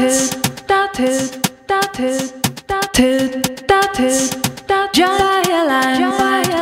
[0.00, 2.32] dotted, dotted, dotted,
[2.66, 5.60] dotted, dotted, dotted, Jaya
[5.98, 6.60] Jaya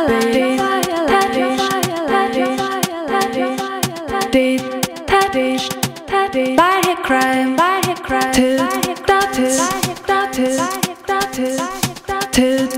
[6.57, 9.57] by her crime, by her crime, dotted, dotted,
[10.05, 10.59] dotted,
[11.07, 11.59] dotted,
[12.07, 12.68] dotted.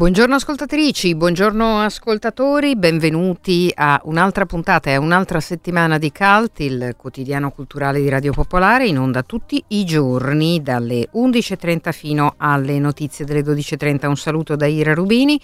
[0.00, 6.94] Buongiorno ascoltatrici, buongiorno ascoltatori, benvenuti a un'altra puntata e a un'altra settimana di Cult, il
[6.96, 13.26] quotidiano culturale di Radio Popolare, in onda tutti i giorni dalle 11.30 fino alle notizie
[13.26, 14.06] delle 12.30.
[14.06, 15.38] Un saluto da Ira Rubini.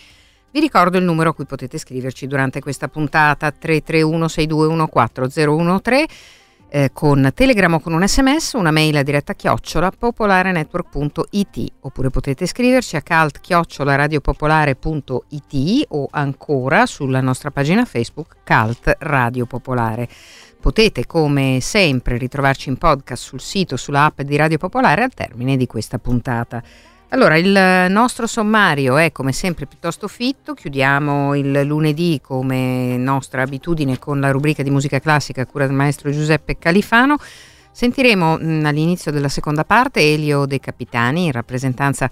[0.50, 6.06] Vi ricordo il numero a cui potete scriverci durante questa puntata 331 6214
[6.76, 12.44] eh, con Telegram o con un sms, una mail a diretta chiocciola popolarenetwork.it oppure potete
[12.44, 20.06] scriverci a cult chiocciolaradiopopolare.it o ancora sulla nostra pagina Facebook Cult Radio Popolare.
[20.60, 25.56] Potete come sempre ritrovarci in podcast sul sito, sulla app di Radio Popolare al termine
[25.56, 26.62] di questa puntata.
[27.10, 33.96] Allora, il nostro sommario è come sempre piuttosto fitto, chiudiamo il lunedì come nostra abitudine
[33.98, 37.16] con la rubrica di musica classica a cura del maestro Giuseppe Califano.
[37.70, 42.08] Sentiremo mh, all'inizio della seconda parte Elio De Capitani in rappresentanza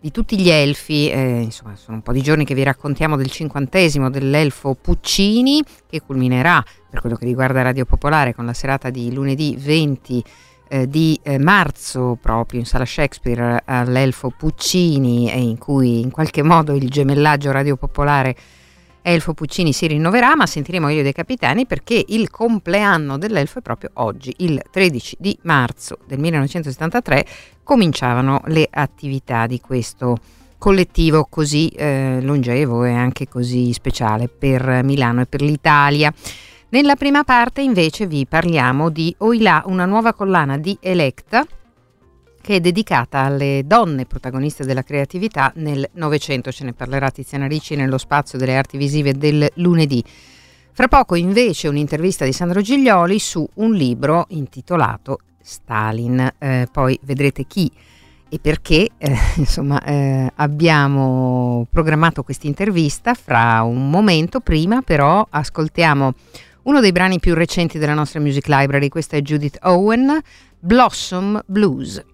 [0.00, 3.30] di tutti gli elfi, eh, insomma sono un po' di giorni che vi raccontiamo del
[3.30, 9.12] cinquantesimo dell'elfo Puccini che culminerà per quello che riguarda Radio Popolare con la serata di
[9.12, 10.24] lunedì 20
[10.68, 16.42] eh, di eh, marzo proprio in sala Shakespeare all'Elfo Puccini e in cui in qualche
[16.42, 18.36] modo il gemellaggio radiopopolare
[19.02, 23.90] Elfo Puccini si rinnoverà, ma sentiremo io dei capitani perché il compleanno dell'Elfo è proprio
[23.94, 27.24] oggi, il 13 di marzo del 1973,
[27.62, 30.18] cominciavano le attività di questo
[30.58, 36.12] collettivo così eh, longevo e anche così speciale per Milano e per l'Italia.
[36.70, 41.46] Nella prima parte invece vi parliamo di Oilà, una nuova collana di Electa
[42.42, 46.52] che è dedicata alle donne protagoniste della creatività nel Novecento.
[46.52, 50.04] Ce ne parlerà Tiziana Ricci nello spazio delle arti visive del lunedì.
[50.72, 56.34] Fra poco invece un'intervista di Sandro Giglioli su un libro intitolato Stalin.
[56.38, 57.72] Eh, poi vedrete chi
[58.28, 64.40] e perché eh, insomma, eh, abbiamo programmato questa intervista fra un momento.
[64.40, 66.12] Prima però ascoltiamo
[66.68, 70.20] uno dei brani più recenti della nostra music library, questa è Judith Owen,
[70.58, 72.04] Blossom Blues.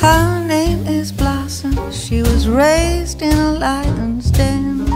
[0.00, 1.74] Her name is Blossom.
[1.90, 4.86] She was raised in a lion's den.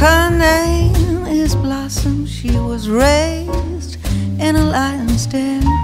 [0.00, 2.24] Her name is Blossom.
[2.24, 3.98] She was raised
[4.38, 5.81] in a lion's den.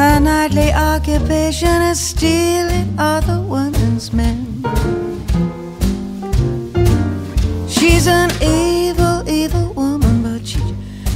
[0.00, 4.64] Her nightly occupation is stealing other women's men.
[7.68, 10.58] She's an evil, evil woman, but she,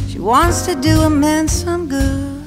[0.06, 2.44] she wants to do a man some good.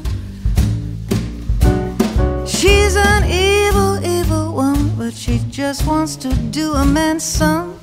[2.47, 7.79] She's an evil, evil woman, but she just wants to do a man some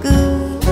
[0.00, 0.64] good.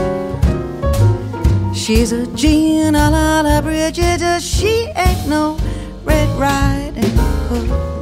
[1.77, 5.59] She's a Gina La La Bridget, she ain't no
[6.03, 6.86] Red Riding
[7.49, 7.96] 和。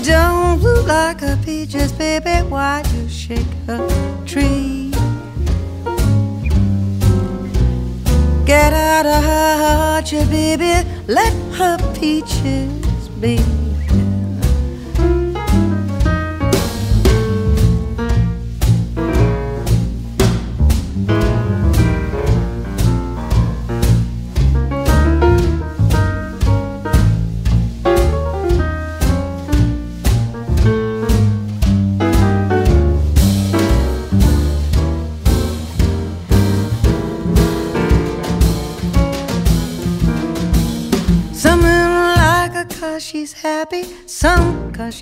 [0.00, 3.86] Don't look like a peaches, baby, why'd you shake her
[4.24, 4.90] tree?
[8.44, 13.61] Get out of her heart, you baby, let her peaches be.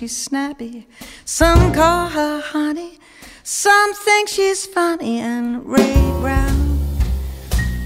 [0.01, 0.87] She's snappy,
[1.25, 2.97] some call her honey,
[3.43, 6.79] some think she's funny, and Ray Brown,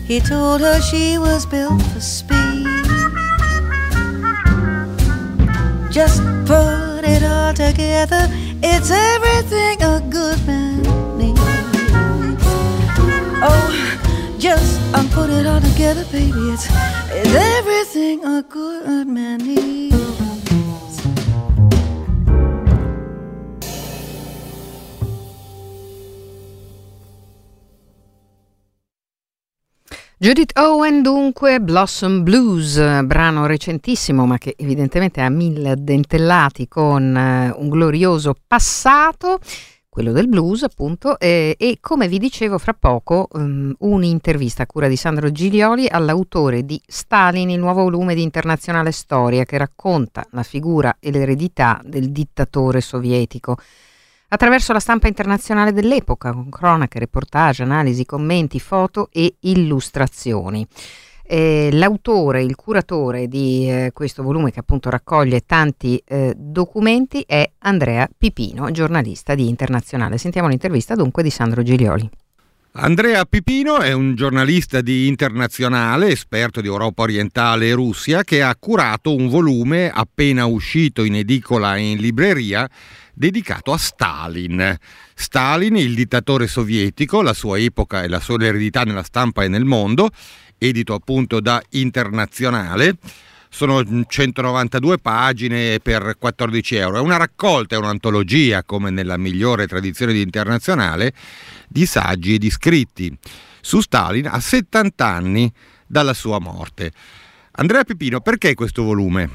[0.08, 2.86] he told her she was built for speed.
[5.92, 8.30] Just put it all together,
[8.64, 10.84] it's everything a good man
[11.18, 11.42] needs.
[13.44, 16.66] Oh, just um, put it all together, baby, it's,
[17.12, 19.95] it's everything a good man needs.
[30.26, 37.62] Judith Owen dunque, Blossom Blues, brano recentissimo ma che evidentemente ha mille addentellati con uh,
[37.62, 39.38] un glorioso passato,
[39.88, 44.88] quello del blues appunto, eh, e come vi dicevo fra poco um, un'intervista a cura
[44.88, 50.42] di Sandro Giglioli all'autore di Stalin, il nuovo volume di Internazionale Storia che racconta la
[50.42, 53.58] figura e l'eredità del dittatore sovietico
[54.36, 60.66] attraverso la stampa internazionale dell'epoca, con cronache, reportage, analisi, commenti, foto e illustrazioni.
[61.28, 67.50] Eh, l'autore, il curatore di eh, questo volume che appunto raccoglie tanti eh, documenti è
[67.60, 70.20] Andrea Pipino, giornalista di Internazionale.
[70.20, 72.08] Sentiamo l'intervista dunque di Sandro Giglioli.
[72.78, 78.54] Andrea Pipino è un giornalista di internazionale, esperto di Europa orientale e Russia, che ha
[78.58, 82.70] curato un volume appena uscito in edicola e in libreria
[83.14, 84.78] dedicato a Stalin.
[85.14, 89.64] Stalin, il dittatore sovietico, la sua epoca e la sua eredità nella stampa e nel
[89.64, 90.10] mondo,
[90.58, 92.98] edito appunto da Internazionale.
[93.56, 96.98] Sono 192 pagine per 14 euro.
[96.98, 101.14] È una raccolta, è un'antologia, come nella migliore tradizione di internazionale,
[101.70, 103.18] di saggi e di scritti
[103.62, 105.50] su Stalin a 70 anni
[105.88, 106.92] dalla sua morte.
[107.54, 109.30] Andrea Pipino, perché questo volume?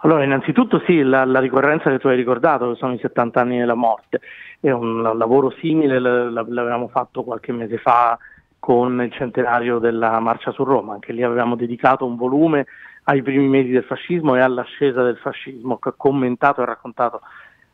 [0.00, 3.58] Allora, innanzitutto sì, la, la, ricorrenza che tu hai ricordato, che sono i 70 anni
[3.58, 4.20] della morte,
[4.58, 8.18] è un lavoro simile, l'avevamo fatto qualche mese fa
[8.64, 12.64] con il centenario della Marcia su Roma, anche lì avevamo dedicato un volume
[13.02, 17.20] ai primi mesi del fascismo e all'ascesa del fascismo, commentato e raccontato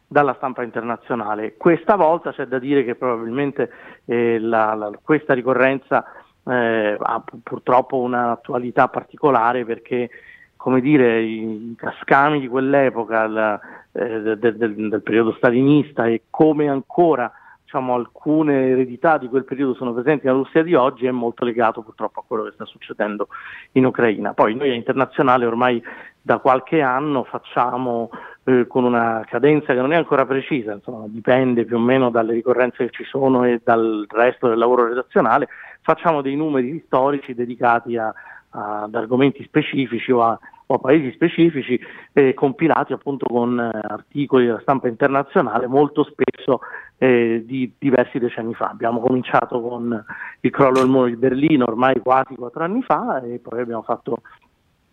[0.09, 1.55] dalla stampa internazionale.
[1.57, 3.71] Questa volta c'è da dire che probabilmente
[4.05, 6.05] eh, la, la, questa ricorrenza
[6.45, 10.11] eh, ha purtroppo un'attualità particolare perché
[10.57, 13.61] come dire, i cascami di quell'epoca, la,
[13.93, 17.31] eh, del, del, del, periodo stalinista e come ancora
[17.71, 21.83] diciamo, alcune eredità di quel periodo sono presenti nella Russia di oggi è molto legato
[21.83, 23.29] purtroppo a quello che sta succedendo
[23.73, 24.35] in Ucraina.
[24.35, 25.81] Poi noi a internazionale ormai
[26.21, 28.11] da qualche anno facciamo
[28.43, 32.33] eh, con una cadenza che non è ancora precisa, insomma, dipende più o meno dalle
[32.33, 35.47] ricorrenze che ci sono e dal resto del lavoro redazionale,
[35.83, 38.13] facciamo dei numeri storici dedicati a,
[38.51, 40.37] ad argomenti specifici o a,
[40.73, 41.79] o paesi specifici
[42.13, 46.61] eh, compilati appunto con eh, articoli della stampa internazionale molto spesso
[46.99, 48.67] eh, di diversi decenni fa.
[48.67, 50.05] Abbiamo cominciato con
[50.41, 54.19] il crollo del muro di Berlino ormai quasi quattro anni fa e poi abbiamo fatto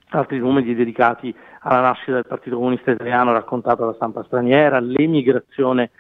[0.10, 5.91] altri numeri dedicati alla nascita del Partito Comunista Italiano raccontato dalla stampa straniera, l'emigrazione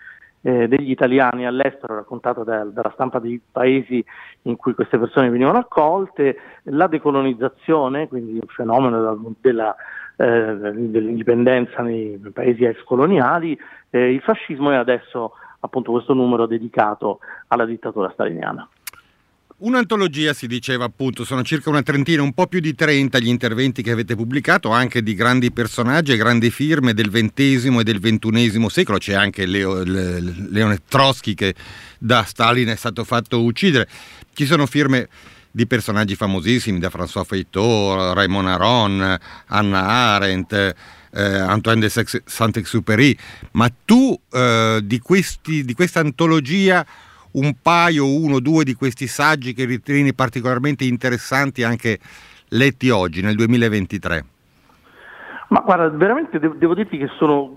[0.41, 4.03] eh, degli italiani all'estero raccontato da, dalla stampa dei paesi
[4.43, 9.75] in cui queste persone venivano accolte, la decolonizzazione, quindi il fenomeno della, della,
[10.15, 13.57] eh, dell'indipendenza nei paesi ex coloniali,
[13.89, 18.67] eh, il fascismo e adesso appunto questo numero dedicato alla dittatura staliniana.
[19.59, 23.81] Un'antologia si diceva appunto, sono circa una trentina, un po' più di 30 gli interventi
[23.81, 28.69] che avete pubblicato, anche di grandi personaggi e grandi firme del XX e del XXI
[28.69, 31.55] secolo, c'è anche Leo, Leone Trotsky che
[31.97, 33.89] da Stalin è stato fatto uccidere,
[34.35, 35.09] ci sono firme
[35.49, 40.75] di personaggi famosissimi, da François Feuilletot, Raymond Aron, Anna Arendt, eh,
[41.13, 41.89] Antoine de
[42.25, 43.17] Saint-Exupéry,
[43.53, 45.01] ma tu eh, di,
[45.65, 46.85] di questa antologia
[47.37, 51.99] un paio, uno, due di questi saggi che ritieni particolarmente interessanti anche
[52.49, 54.25] letti oggi, nel 2023?
[55.49, 57.53] Ma guarda, veramente devo, devo dirti che sono,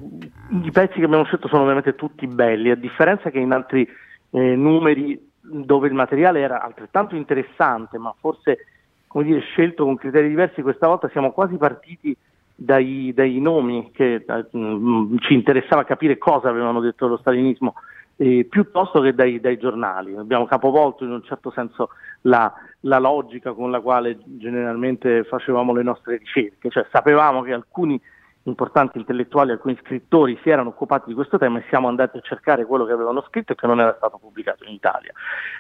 [0.62, 3.88] i pezzi che abbiamo scelto sono veramente tutti belli, a differenza che in altri
[4.30, 8.66] eh, numeri dove il materiale era altrettanto interessante, ma forse
[9.10, 12.16] come dire, scelto con criteri diversi, questa volta siamo quasi partiti
[12.54, 17.74] dai, dai nomi che eh, ci interessava capire cosa avevano detto lo stalinismo,
[18.20, 20.14] eh, piuttosto che dai, dai, giornali.
[20.14, 21.88] Abbiamo capovolto in un certo senso
[22.22, 27.98] la, la, logica con la quale generalmente facevamo le nostre ricerche, cioè sapevamo che alcuni
[28.42, 32.66] importanti intellettuali, alcuni scrittori si erano occupati di questo tema e siamo andati a cercare
[32.66, 35.12] quello che avevano scritto e che non era stato pubblicato in Italia.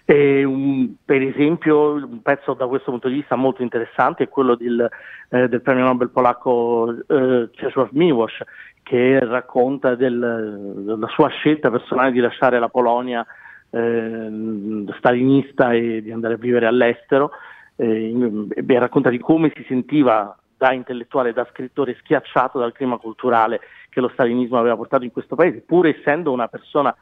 [0.06, 4.86] Un, per esempio un pezzo da questo punto di vista molto interessante è quello del,
[5.30, 8.42] eh, del premio Nobel polacco eh, Czesław Miłosz
[8.90, 13.24] che racconta del, della sua scelta personale di lasciare la Polonia
[13.70, 17.30] eh, stalinista e di andare a vivere all'estero.
[17.76, 23.60] Eh, e racconta di come si sentiva da intellettuale, da scrittore schiacciato dal clima culturale
[23.90, 26.92] che lo stalinismo aveva portato in questo paese, pur essendo una persona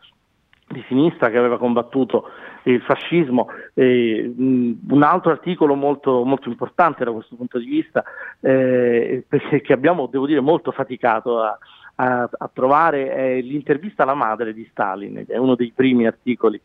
[0.68, 2.30] di sinistra che aveva combattuto
[2.64, 3.48] il fascismo.
[3.74, 8.04] Eh, un altro articolo molto, molto, importante da questo punto di vista,
[8.40, 11.58] eh, che abbiamo, devo dire, molto faticato a,
[11.96, 16.60] a, a, trovare, è l'intervista alla madre di Stalin, è uno dei primi articoli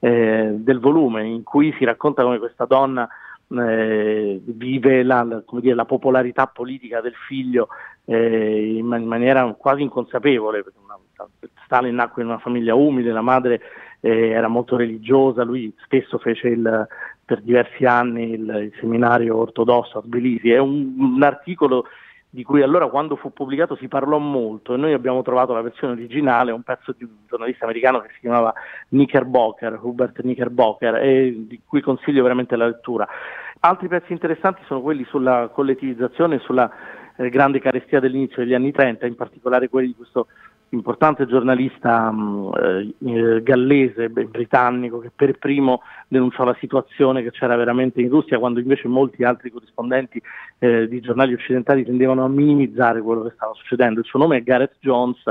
[0.00, 3.08] eh, del volume in cui si racconta come questa donna
[3.50, 7.68] eh, vive la, la, dire, la, popolarità politica del figlio
[8.04, 10.64] eh, in, man- in, maniera quasi inconsapevole.
[10.84, 10.98] Una,
[11.64, 13.60] Stalin nacque in una famiglia umile, la madre
[14.00, 16.86] eh, era molto religiosa, lui stesso fece il,
[17.24, 20.50] per diversi anni il, il, seminario ortodosso a Tbilisi.
[20.50, 21.86] È un, un articolo
[22.30, 25.94] di cui allora quando fu pubblicato si parlò molto e noi abbiamo trovato la versione
[25.94, 28.52] originale, un pezzo di un giornalista americano che si chiamava
[28.88, 33.08] Knickerbocker, Hubert Knickerbocker, e di cui consiglio veramente la lettura.
[33.60, 36.70] Altri pezzi interessanti sono quelli sulla collettivizzazione e sulla
[37.16, 40.28] eh, grande carestia dell'inizio degli anni 30, in particolare quelli di questo
[40.70, 42.50] importante giornalista mm,
[43.00, 48.60] eh, gallese, britannico, che per primo denunciò la situazione che c'era veramente in Russia, quando
[48.60, 50.20] invece molti altri corrispondenti
[50.58, 54.00] eh, di giornali occidentali tendevano a minimizzare quello che stava succedendo.
[54.00, 55.22] Il suo nome è Gareth Jones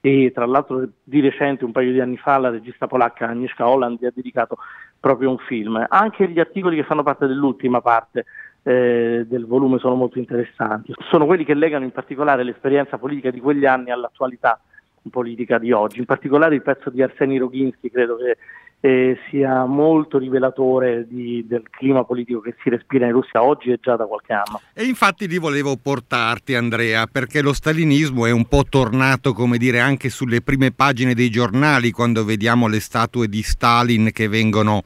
[0.00, 3.98] e tra l'altro di recente, un paio di anni fa, la regista polacca Agnieszka Holland
[4.00, 4.56] gli ha dedicato
[5.00, 5.84] proprio un film.
[5.88, 8.24] Anche gli articoli che fanno parte dell'ultima parte
[8.62, 10.92] eh, del volume sono molto interessanti.
[11.10, 14.60] Sono quelli che legano in particolare l'esperienza politica di quegli anni all'attualità
[15.10, 15.98] politica di oggi.
[15.98, 18.36] In particolare il pezzo di Arseni Roginski credo che
[18.80, 23.78] eh, sia molto rivelatore di, del clima politico che si respira in Russia oggi e
[23.80, 24.60] già da qualche anno.
[24.74, 29.80] E infatti li volevo portarti Andrea, perché lo stalinismo è un po' tornato, come dire,
[29.80, 34.82] anche sulle prime pagine dei giornali quando vediamo le statue di Stalin che vengono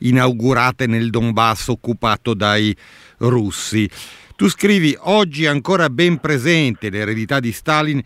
[0.00, 2.74] inaugurate nel Donbass occupato dai
[3.18, 3.88] russi.
[4.38, 8.00] Tu scrivi oggi ancora ben presente l'eredità di Stalin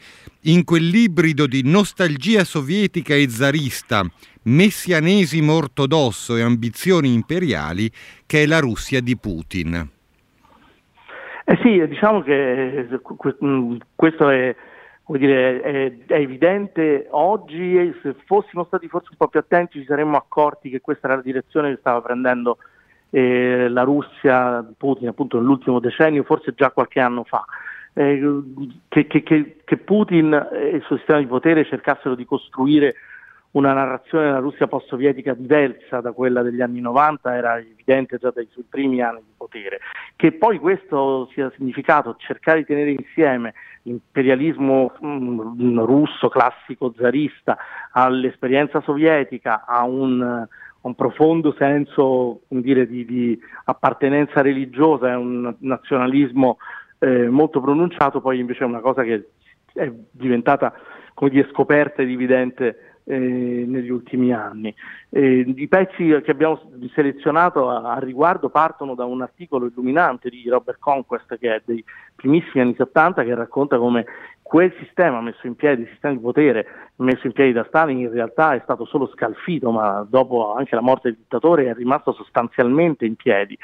[0.45, 4.03] in quell'ibrido di nostalgia sovietica e zarista,
[4.45, 7.91] messianesimo ortodosso e ambizioni imperiali
[8.25, 9.87] che è la Russia di Putin.
[11.45, 12.89] Eh sì, diciamo che
[13.45, 14.57] mm, questo è,
[15.09, 19.85] dire, è, è evidente oggi e se fossimo stati forse un po' più attenti ci
[19.85, 22.57] saremmo accorti che questa era la direzione che stava prendendo
[23.15, 27.45] eh, la Russia Putin appunto nell'ultimo decennio, forse già qualche anno fa.
[27.95, 28.43] Eh,
[28.89, 32.95] che, che, che, Putin e il suo sistema di potere cercassero di costruire
[33.51, 38.49] una narrazione della Russia post-sovietica diversa da quella degli anni 90 era evidente già dai
[38.51, 39.81] suoi primi anni di potere.
[40.17, 43.53] Che poi questo sia significato cercare di tenere insieme
[43.83, 47.59] l'imperialismo mm, russo classico zarista
[47.91, 50.47] all'esperienza sovietica, a un,
[50.83, 56.59] un profondo senso dire, di, di, appartenenza religiosa e un nazionalismo
[56.99, 59.31] eh, molto pronunciato, poi invece è una cosa che
[59.75, 60.73] è diventata
[61.15, 64.75] come dire, scoperta ed evidente eh, negli ultimi anni.
[65.09, 66.61] Eh, I pezzi che abbiamo
[66.95, 71.85] selezionato a, a, riguardo partono da un articolo illuminante di Robert Conquest che è dei
[72.15, 74.07] primissimi anni 70 che racconta come
[74.43, 76.67] quel sistema messo in piedi, il sistema di potere
[76.97, 80.83] messo in piedi da Stalin in realtà è stato solo scalfito, ma dopo anche la
[80.83, 83.57] morte del dittatore è rimasto sostanzialmente in piedi.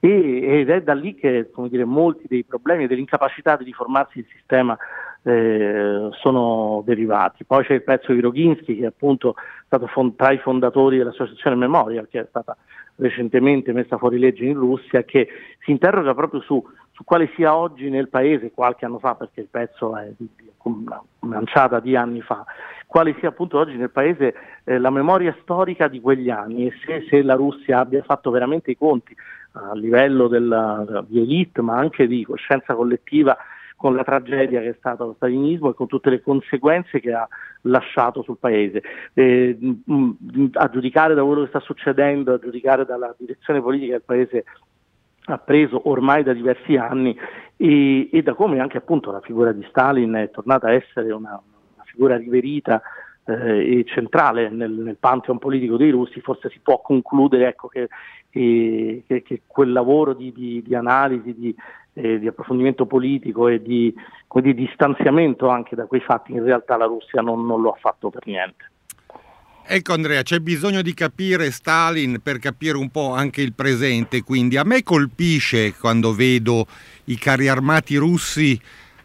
[0.00, 4.26] E, ed è da lì che dire, molti dei problemi e dell'incapacità di riformarsi il
[4.34, 4.76] sistema
[5.22, 7.44] eh, sono derivati.
[7.44, 9.34] Poi c'è il pezzo di Roginski che è appunto
[9.66, 12.56] stato fond- tra i fondatori dell'associazione Memorial che è stata
[12.96, 15.28] recentemente messa fuori legge in Russia che
[15.60, 16.62] si interroga proprio su,
[16.92, 20.28] su quale sia oggi nel paese, qualche anno fa, perché il pezzo è di
[20.64, 22.44] una manciata di anni fa,
[22.86, 27.06] quale sia appunto oggi nel paese eh, la memoria storica di quegli anni e se,
[27.08, 29.16] se, la Russia abbia fatto veramente i conti
[29.52, 33.36] a livello della, di elite ma anche di coscienza collettiva
[33.82, 37.26] con la tragedia che è stata lo stalinismo e con tutte le conseguenze che ha
[37.62, 38.80] lasciato sul paese.
[39.12, 39.58] Eh,
[40.52, 44.44] a giudicare da quello che sta succedendo, a giudicare dalla direzione politica del paese
[45.24, 47.18] ha preso ormai da diversi anni
[47.56, 51.42] e, e, da come anche appunto la figura di Stalin è tornata a essere una,
[51.74, 52.80] una figura riverita
[53.24, 57.88] eh, e centrale nel, nel, pantheon politico dei russi, forse si può concludere ecco, che,
[58.30, 61.56] che, che, quel lavoro di, di, di analisi, di,
[61.94, 63.94] eh, di approfondimento politico e di,
[64.40, 68.10] di, distanziamento anche da quei fatti, in realtà la Russia non, non lo ha fatto
[68.10, 68.70] per niente.
[69.64, 74.56] Ecco Andrea, c'è bisogno di capire Stalin per capire un po' anche il presente, quindi
[74.56, 76.66] a me colpisce quando vedo
[77.04, 78.60] i carri armati russi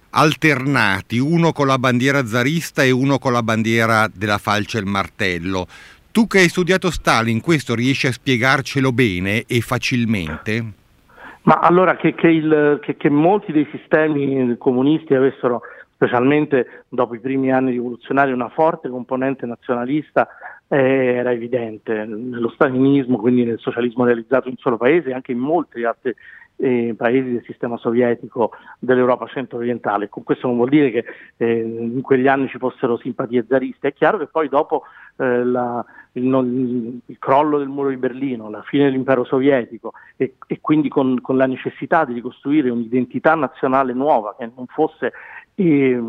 [0.10, 4.88] alternati, uno con la bandiera zarista e uno con la bandiera della falce e il
[4.88, 5.68] martello.
[6.12, 10.86] Tu che hai studiato Stalin, questo riesci a spiegarcelo bene e facilmente?
[11.48, 15.62] Ma allora che, che, il, che, che, molti dei sistemi comunisti avessero,
[15.94, 20.28] specialmente dopo i primi anni rivoluzionari, una forte componente nazionalista
[20.68, 22.04] eh, era evidente.
[22.04, 26.14] Nello stalinismo, quindi nel socialismo realizzato in un solo paese, e anche in molti altri
[26.58, 30.10] eh, paesi del sistema sovietico dell'Europa centro-orientale.
[30.10, 31.06] Con questo non vuol dire che
[31.38, 33.88] eh, in quegli anni ci fossero simpatie zariste.
[33.88, 34.84] È chiaro che poi dopo
[35.18, 35.84] eh, la,
[36.14, 41.22] il, il, crollo del muro di Berlino, la fine dell'impero sovietico e, e quindi con,
[41.22, 45.14] con, la necessità di ricostruire un'identità nazionale nuova che non fosse
[45.56, 46.04] eh,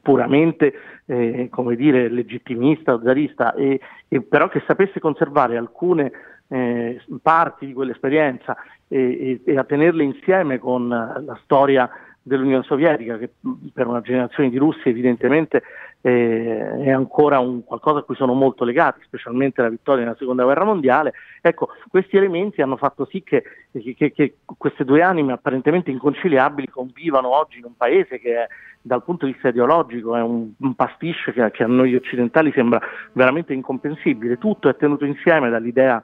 [0.00, 0.72] puramente
[1.06, 6.10] eh, come dire, legittimista o zarista, e, e però che sapesse conservare alcune
[6.48, 8.56] eh, parti di quell'esperienza
[8.88, 11.88] e, e, a tenerle insieme con la storia
[12.22, 13.30] dell'Unione Sovietica, che
[13.72, 15.62] per una generazione di russi evidentemente
[16.02, 20.44] eh, è ancora un qualcosa a cui sono molto legati, specialmente la vittoria nella Seconda
[20.44, 21.12] Guerra Mondiale.
[21.40, 27.28] Ecco, questi elementi hanno fatto sì che, che, che queste due anime apparentemente inconciliabili convivano
[27.28, 28.46] oggi in un paese che è,
[28.82, 32.80] dal punto di vista ideologico è un, un pasticcio che, che a noi occidentali sembra
[33.12, 34.38] veramente incomprensibile.
[34.38, 36.00] Tutto è tenuto insieme dall'idea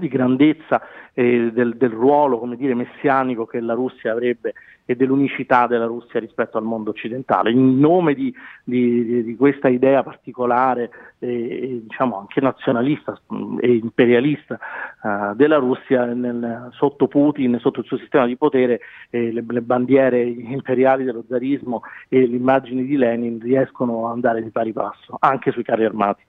[0.00, 0.80] di grandezza
[1.14, 4.54] eh, del, del, ruolo come dire, messianico che la Russia avrebbe
[4.88, 7.50] e dell'unicità della Russia rispetto al mondo occidentale.
[7.50, 8.32] In nome di,
[8.62, 13.20] di, di questa idea particolare e, diciamo anche nazionalista
[13.60, 14.58] e imperialista
[15.02, 18.80] uh, della Russia, nel, sotto Putin, sotto il suo sistema di potere,
[19.10, 24.40] eh, le, le, bandiere imperiali dello zarismo e le immagini di Lenin riescono ad andare
[24.40, 26.22] di pari passo, anche sui carri armati.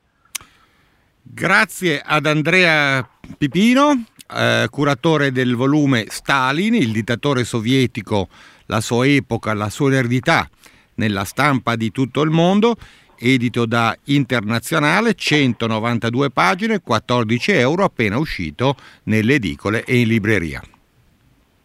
[1.30, 8.30] Grazie ad Andrea Pipino, eh, curatore del volume Stalin, il dittatore sovietico,
[8.68, 10.50] la sua epoca, la sua eredità
[10.96, 12.76] nella stampa di tutto il mondo,
[13.20, 20.62] edito da Internazionale, 192 pagine, 14 euro, appena uscito nelle edicole e in libreria.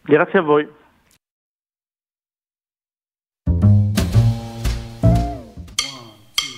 [0.01, 0.67] Grazie a voi.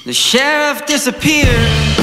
[0.03, 1.94] The sheriff disappeared.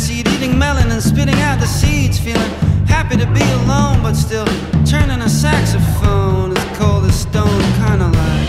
[0.00, 2.50] Seat, eating melon and spitting out the seeds, feeling
[2.86, 4.46] happy to be alone, but still
[4.86, 8.48] turning a saxophone as cold as stone, kinda like.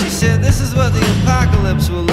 [0.00, 2.09] She said, This is what the apocalypse will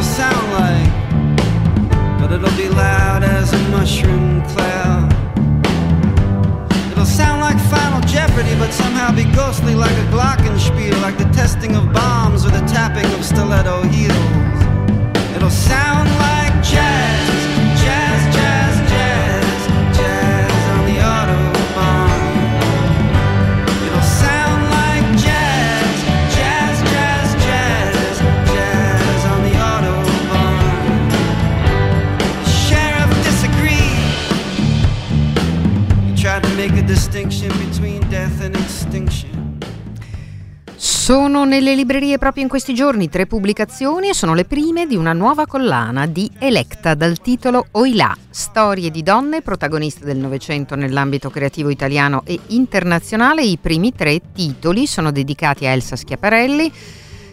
[0.00, 0.92] will sound like,
[2.18, 5.12] but it'll be loud as a mushroom cloud.
[6.90, 11.76] It'll sound like Final Jeopardy, but somehow be ghostly like a glockenspiel, like the testing
[11.76, 13.99] of bombs or the tapping of stiletto heels.
[41.10, 45.12] Sono nelle librerie proprio in questi giorni tre pubblicazioni e sono le prime di una
[45.12, 51.68] nuova collana di Electa dal titolo Oilà, storie di donne protagoniste del Novecento nell'ambito creativo
[51.68, 53.42] italiano e internazionale.
[53.42, 56.72] I primi tre titoli sono dedicati a Elsa Schiaparelli,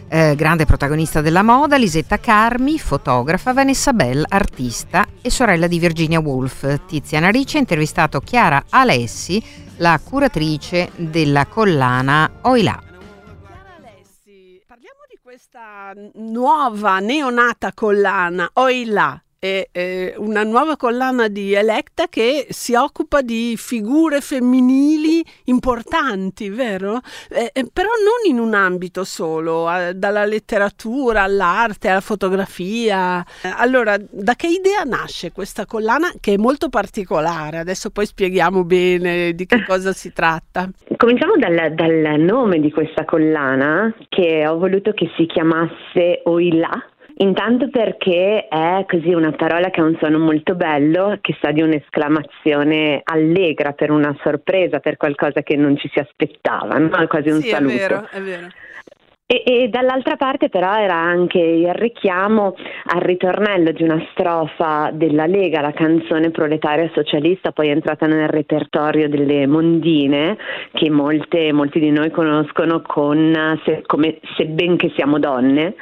[0.08, 6.18] eh, grande protagonista della moda, Lisetta Carmi, fotografa, Vanessa Bell, artista e sorella di Virginia
[6.18, 6.80] Woolf.
[6.84, 9.40] Tiziana Ricci ha intervistato Chiara Alessi,
[9.76, 12.82] la curatrice della collana Oilà
[16.14, 23.54] nuova neonata collana Oilà è, è una nuova collana di Electa che si occupa di
[23.56, 27.00] figure femminili importanti, vero?
[27.30, 33.24] Eh, eh, però non in un ambito solo, eh, dalla letteratura all'arte, alla fotografia.
[33.56, 37.58] allora, da che idea nasce questa collana che è molto particolare?
[37.58, 40.68] Adesso poi spieghiamo bene di che cosa si tratta.
[40.96, 46.70] Cominciamo dal, dal nome di questa collana che ho voluto che si chiamasse Oilà
[47.20, 51.62] Intanto perché è così una parola che ha un suono molto bello, che sa di
[51.62, 57.06] un'esclamazione allegra per una sorpresa, per qualcosa che non ci si aspettava, no?
[57.08, 57.74] quasi un sì, saluto.
[57.74, 58.46] È vero, è vero.
[59.30, 65.26] E, e, dall'altra parte però era anche il richiamo al ritornello di una strofa della
[65.26, 70.38] Lega, la canzone proletaria socialista, poi entrata nel repertorio delle mondine,
[70.72, 75.74] che molte, molti di noi conoscono con se, come Sebben siamo donne,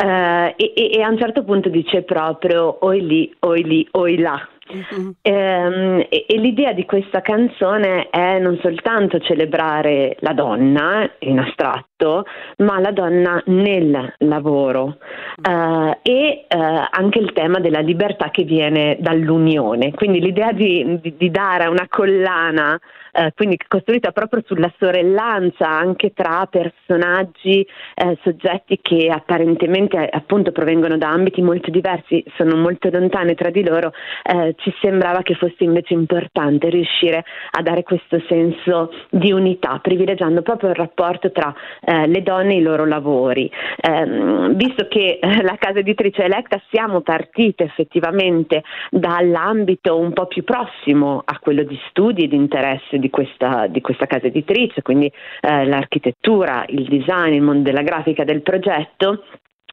[0.00, 4.40] eh, e, e, a un certo punto dice proprio oi lì, oi lì, oi là.
[4.72, 5.10] Mm-hmm.
[5.20, 12.24] E, e, l'idea di questa canzone è non soltanto celebrare la donna in astratto,
[12.58, 14.96] ma la donna nel lavoro
[15.42, 19.92] eh, e eh, anche il tema della libertà che viene dall'unione.
[19.92, 22.80] Quindi l'idea di, di, di dare una collana
[23.14, 30.96] eh, quindi costruita proprio sulla sorellanza anche tra personaggi, eh, soggetti che apparentemente appunto provengono
[30.98, 33.92] da ambiti molto diversi, sono molto lontane tra di loro,
[34.24, 40.42] eh, ci sembrava che fosse invece importante riuscire a dare questo senso di unità, privilegiando
[40.42, 43.50] proprio il rapporto tra eh, le donne e i loro lavori.
[43.80, 50.42] Ehm, visto che eh, la casa editrice Electa siamo partite effettivamente dall'ambito un po' più
[50.42, 55.12] prossimo a quello di studi e di interesse di questa, di questa casa editrice, quindi
[55.42, 59.24] eh, l'architettura, il design, il mondo della grafica del progetto.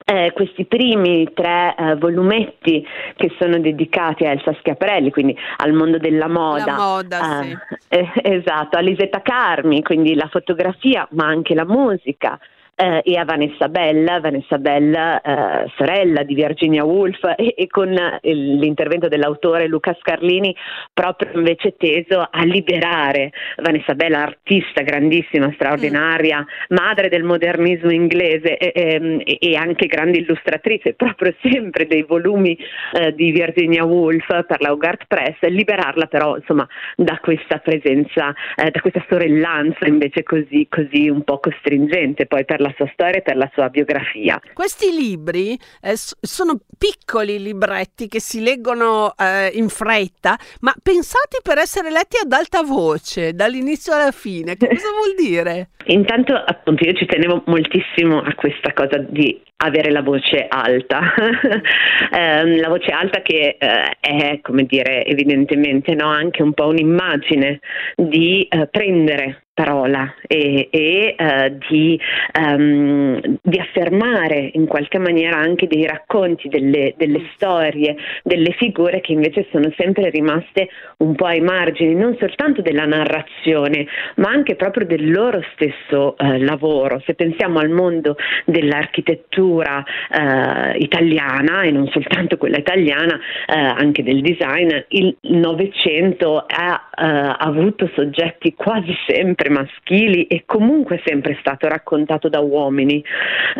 [0.03, 5.99] Eh, questi primi tre eh, volumetti che sono dedicati a Elsa Schiaparelli, quindi al mondo
[5.99, 7.57] della moda, la moda eh, sì.
[7.87, 12.37] Eh, esatto, a Lisetta Carmi, quindi la fotografia ma anche la musica,
[12.75, 17.95] eh, e a Vanessa Bella, Vanessa Bella eh, sorella di Virginia Woolf e, e con
[18.21, 20.55] il, l'intervento dell'autore Luca Scarlini
[20.93, 26.75] proprio invece teso a liberare Vanessa Bella, artista grandissima, straordinaria, mm.
[26.75, 32.57] madre del modernismo inglese e, e, e, anche grande illustratrice, proprio sempre dei volumi
[32.93, 38.71] eh, di Virginia Woolf per la Hogarth Press, liberarla però insomma da questa presenza, eh,
[38.71, 43.21] da questa sorellanza invece così, così un po' costringente poi per la sua storia e
[43.21, 44.39] per la sua biografia.
[44.53, 51.57] Questi libri eh, sono piccoli libretti che si leggono eh, in fretta, ma pensati per
[51.57, 54.55] essere letti ad alta voce dall'inizio alla fine.
[54.55, 55.69] Che cosa vuol dire?
[55.85, 61.13] Intanto, appunto, io ci tenevo moltissimo a questa cosa di avere la voce alta,
[62.11, 67.59] eh, la voce alta che eh, è, come dire, evidentemente no, anche un po' un'immagine
[67.95, 71.99] di eh, prendere parola e, e uh, di,
[72.39, 79.11] um, di, affermare in qualche maniera anche dei racconti, delle, delle, storie, delle figure che
[79.11, 84.85] invece sono sempre rimaste un po' ai margini, non soltanto della narrazione, ma anche proprio
[84.85, 87.01] del loro stesso uh, lavoro.
[87.05, 94.69] Se pensiamo al mondo dell'architettura uh, italiana e non soltanto quella italiana, anche del design,
[94.89, 96.89] il Novecento ha
[97.37, 103.03] avuto soggetti quasi sempre maschili e comunque sempre stato raccontato da uomini.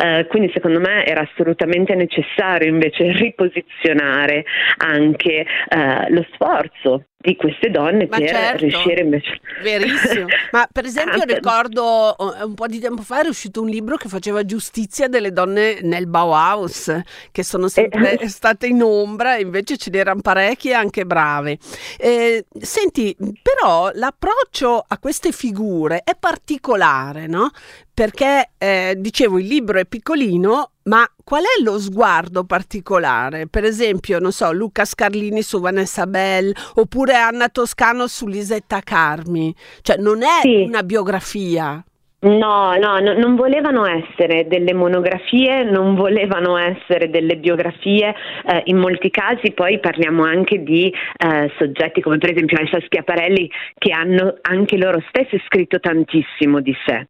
[0.02, 4.44] Eh, quindi secondo me era assolutamente necessario invece riposizionare
[4.78, 10.84] anche eh, lo sforzo di queste donne Ma per certo, riuscire invece verissimo ma per
[10.84, 15.08] esempio ricordo eh, un po' di tempo fa era uscito un libro che faceva giustizia
[15.08, 18.28] delle donne nel Bauhaus che sono sempre eh.
[18.28, 21.58] state in ombra invece ce n'erano parecchie anche brave
[21.98, 27.50] eh, senti però l'approccio a queste figure è particolare no?
[27.94, 33.46] perché eh, dicevo il libro è piccolino ma qual è lo sguardo particolare?
[33.46, 39.54] Per esempio, non so, Luca Scarlini su Vanessa Bell oppure Anna Toscano su Lisetta Carmi.
[39.82, 40.64] Cioè, non è sì.
[40.66, 41.84] una biografia.
[42.22, 48.14] No, no, no, non volevano essere delle monografie, non volevano essere delle biografie,
[48.46, 53.50] eh, in molti casi poi parliamo anche di eh, soggetti come per esempio Elsa Schiaparelli
[53.76, 57.08] che hanno anche loro stessi scritto tantissimo di sé.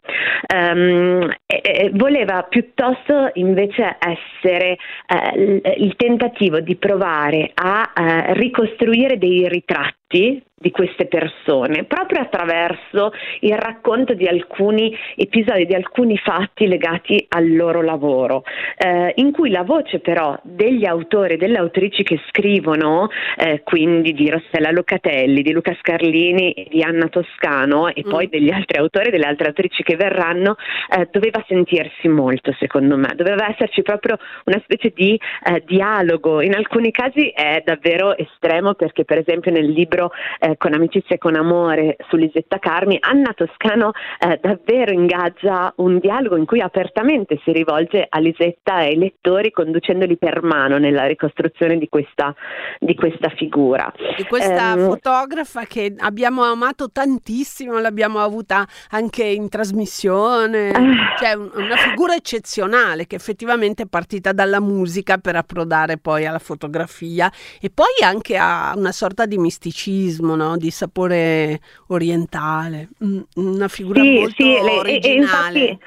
[0.54, 9.18] Um, e, e voleva piuttosto invece essere eh, il tentativo di provare a eh, ricostruire
[9.18, 16.68] dei ritratti di queste persone, proprio attraverso il racconto di alcuni episodi, di alcuni fatti
[16.68, 18.44] legati al loro lavoro,
[18.78, 24.12] eh, in cui la voce però degli autori e delle autrici che scrivono, eh, quindi
[24.12, 28.08] di Rossella Locatelli, di Luca Scarlini di Anna Toscano e mm.
[28.08, 30.54] poi degli altri autori e delle altre autrici che verranno,
[30.96, 36.54] eh, doveva sentirsi molto secondo me, doveva esserci proprio una specie di eh, dialogo, in
[36.54, 41.36] alcuni casi è davvero estremo perché per esempio nel libro eh, con amicizia e con
[41.36, 47.52] amore su Lisetta Carmi, Anna Toscano eh, davvero ingaggia un dialogo in cui apertamente si
[47.52, 52.34] rivolge a Lisetta e ai lettori conducendoli per mano nella ricostruzione di questa,
[52.78, 53.92] di questa figura.
[54.16, 61.34] Di questa um, fotografa che abbiamo amato tantissimo, l'abbiamo avuta anche in trasmissione, uh, cioè
[61.34, 67.70] una figura eccezionale che effettivamente è partita dalla musica per approdare poi alla fotografia e
[67.70, 70.56] poi anche a una sorta di misticismo, no?
[70.56, 72.88] di sapore orientale,
[73.34, 74.98] una figura sì, molto sì, originale.
[75.00, 75.78] E, infatti,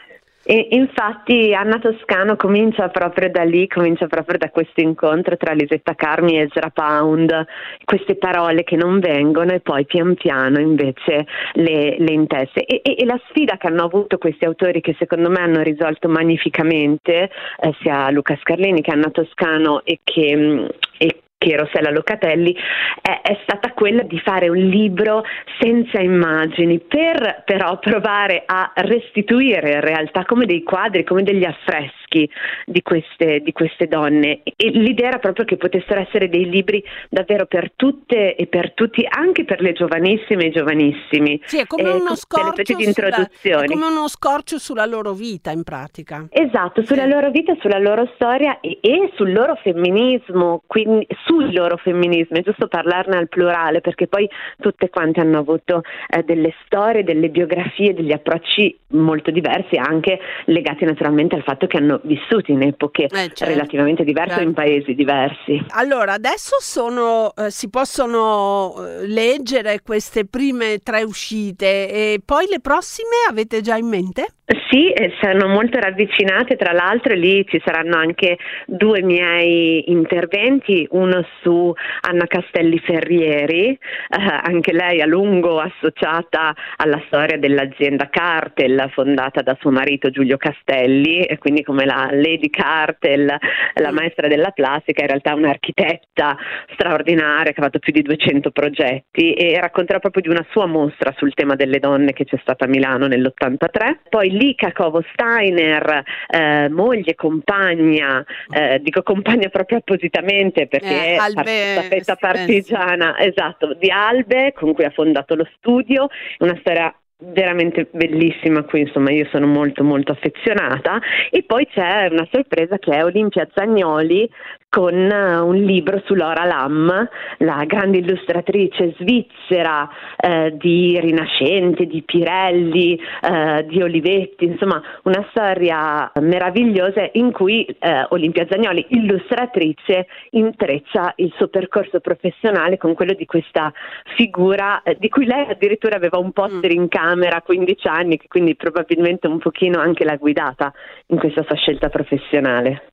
[0.48, 5.96] e infatti Anna Toscano comincia proprio da lì, comincia proprio da questo incontro tra Lisetta
[5.96, 7.46] Carmi e Ezra Pound,
[7.84, 12.64] queste parole che non vengono e poi pian piano invece le, le intesse.
[12.64, 16.08] E, e, e, la sfida che hanno avuto questi autori che secondo me hanno risolto
[16.10, 20.66] magnificamente, eh, sia Luca Scarlini che Anna Toscano e che, mm,
[21.00, 22.56] e che Rossella Locatelli,
[23.02, 25.24] è, è, stata quella di fare un libro
[25.60, 32.28] senza immagini, per però provare a restituire in realtà come dei quadri, come degli affreschi
[32.66, 34.42] di queste, di queste donne.
[34.44, 39.06] E l'idea era proprio che potessero essere dei libri davvero per tutte e per tutti,
[39.08, 41.40] anche per le giovanissime e giovanissimi.
[41.46, 46.26] Sì, è come, uno, scorcio sulla, è come uno scorcio sulla loro vita in pratica.
[46.30, 47.10] Esatto, sulla sì.
[47.10, 52.42] loro vita, sulla loro storia e, e sul loro femminismo, quindi sul loro femminismo, è
[52.42, 57.94] giusto parlarne al plurale perché poi tutte quante hanno avuto eh, delle storie, delle biografie,
[57.94, 63.10] degli approcci molto diversi anche legati naturalmente al fatto che hanno vissuto in epoche eh,
[63.10, 63.46] certo.
[63.46, 64.48] relativamente diverse certo.
[64.48, 65.66] in paesi diversi.
[65.70, 72.60] Allora, adesso sono, eh, si possono eh, leggere queste prime tre uscite e poi le
[72.60, 74.28] prossime avete già in mente?
[74.70, 81.74] Sì, sono molto ravvicinate, tra l'altro lì ci saranno anche due miei interventi, uno su
[82.02, 83.80] Anna Castelli Ferrieri, eh,
[84.10, 91.24] anche lei a lungo associata alla storia dell'azienda Cartel fondata da suo marito Giulio Castelli,
[91.24, 93.26] e quindi come la Lady Cartel,
[93.74, 96.38] la maestra della plastica, in realtà un'architetta
[96.74, 101.12] straordinaria che ha fatto più di 200 progetti e racconterà proprio di una sua mostra
[101.18, 103.96] sul tema delle donne che c'è stata a Milano nell'83.
[104.10, 111.30] Poi Lika Kovo Steiner, eh, moglie, compagna, eh, dico compagna proprio appositamente perché eh, è
[111.30, 116.08] staffetta partigiana, esatto, di Albe con cui ha fondato lo studio,
[116.40, 121.00] una storia veramente bellissima qui insomma io sono molto molto affezionata.
[121.30, 124.30] E poi c'è una sorpresa che è Olimpia Zagnoli
[124.76, 132.02] con eh, un libro su Laura Lam, la grande illustratrice svizzera eh, di Rinascente, di
[132.02, 141.14] Pirelli, eh, di Olivetti, insomma una storia meravigliosa in cui eh, Olimpia Zagnoli, illustratrice, intreccia
[141.18, 143.72] il suo percorso professionale con quello di questa
[144.18, 148.56] figura eh, di cui lei addirittura aveva un poster in camera a 15 anni, quindi
[148.56, 150.74] probabilmente un pochino anche l'ha guidata
[151.08, 152.92] in questa sua scelta professionale.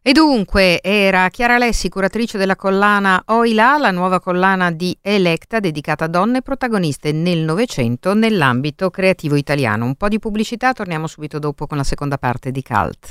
[0.00, 6.04] E dunque era Chiara Lessi, curatrice della collana Oila, la nuova collana di Electa dedicata
[6.04, 9.84] a donne protagoniste nel Novecento nell'ambito creativo italiano.
[9.84, 13.10] Un po' di pubblicità, torniamo subito dopo con la seconda parte di Cult.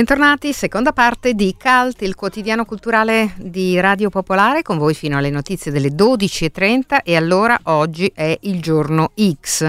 [0.00, 5.28] Bentornati, seconda parte di Cult, il quotidiano culturale di Radio Popolare, con voi fino alle
[5.28, 9.68] notizie delle 12.30 e allora oggi è il giorno X.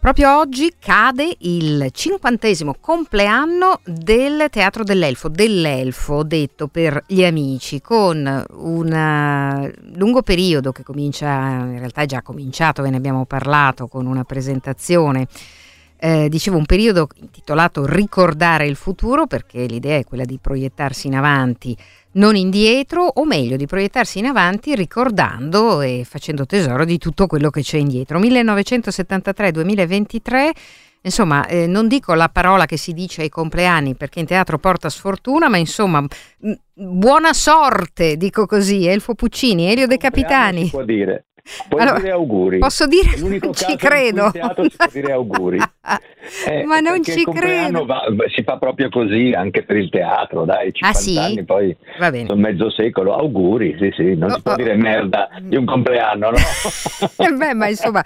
[0.00, 8.44] Proprio oggi cade il cinquantesimo compleanno del Teatro dell'Elfo, dell'Elfo detto per gli amici, con
[8.56, 13.86] un eh, lungo periodo che comincia, in realtà è già cominciato, ve ne abbiamo parlato,
[13.86, 15.28] con una presentazione
[15.96, 21.14] eh, dicevo un periodo intitolato Ricordare il futuro perché l'idea è quella di proiettarsi in
[21.14, 21.76] avanti,
[22.12, 27.50] non indietro, o meglio di proiettarsi in avanti ricordando e facendo tesoro di tutto quello
[27.50, 28.20] che c'è indietro.
[28.20, 30.50] 1973-2023
[31.04, 34.88] Insomma, eh, non dico la parola che si dice ai compleanni perché in teatro porta
[34.88, 36.02] sfortuna, ma insomma,
[36.72, 40.64] buona sorte, dico così, Elfo Puccini, Elio De Capitani.
[40.64, 41.26] Si può dire.
[41.68, 42.58] Puoi allora, dire auguri.
[42.58, 43.10] Posso dire?
[43.18, 44.30] non ci credo.
[44.32, 45.58] teatro si può dire auguri.
[46.46, 47.84] Eh, Ma non ci credo.
[47.84, 48.02] Va,
[48.34, 51.18] si fa proprio così anche per il teatro, dai, 50 ah, sì?
[51.18, 53.14] anni poi sono mezzo secolo.
[53.14, 54.56] Auguri, sì, sì, non oh, si può oh.
[54.56, 56.36] dire merda di un compleanno, no?
[56.36, 58.02] Eh, beh, ma insomma,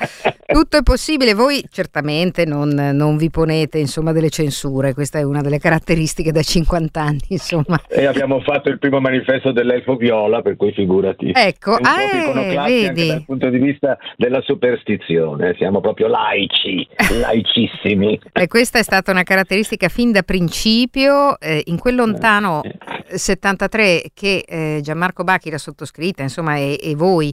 [0.47, 1.35] tutto è possibile.
[1.35, 6.43] Voi certamente non, non, vi ponete insomma delle censure, questa è una delle caratteristiche da
[6.43, 7.81] 50 anni, insomma.
[7.89, 11.31] E abbiamo fatto il primo manifesto dell'Elfo Viola, per cui figurati.
[11.33, 16.89] Ecco, ah, vedi punto di vista della superstizione, siamo proprio laici,
[17.21, 18.19] laicissimi.
[18.33, 22.63] E questa è stata una caratteristica fin da principio, eh, in quel lontano
[23.07, 27.31] 73 che eh, Gianmarco Bacchi l'ha sottoscritta, insomma, e, e voi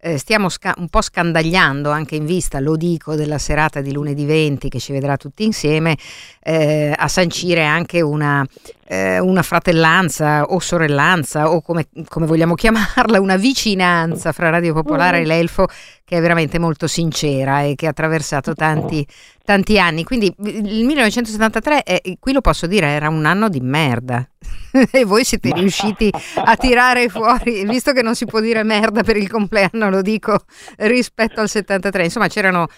[0.00, 4.26] eh, stiamo sca- un po' scandagliando anche in vista, lo dico, della serata di lunedì
[4.26, 5.96] 20 che ci vedrà tutti insieme,
[6.42, 8.46] eh, a sancire anche una,
[8.90, 15.20] eh, una, fratellanza o sorellanza o come, come, vogliamo chiamarla, una vicinanza fra Radio Popolare
[15.20, 15.66] e l'Elfo
[16.04, 19.06] che è veramente molto sincera e che ha attraversato tanti,
[19.44, 20.04] tanti anni.
[20.04, 24.26] Quindi il 1973, è, qui lo posso dire, era un anno di merda.
[24.90, 29.18] e voi siete riusciti a tirare fuori, visto che non si può dire merda per
[29.18, 30.44] il compleanno, lo dico
[30.78, 32.04] rispetto al 73.
[32.04, 32.68] Insomma, c'erano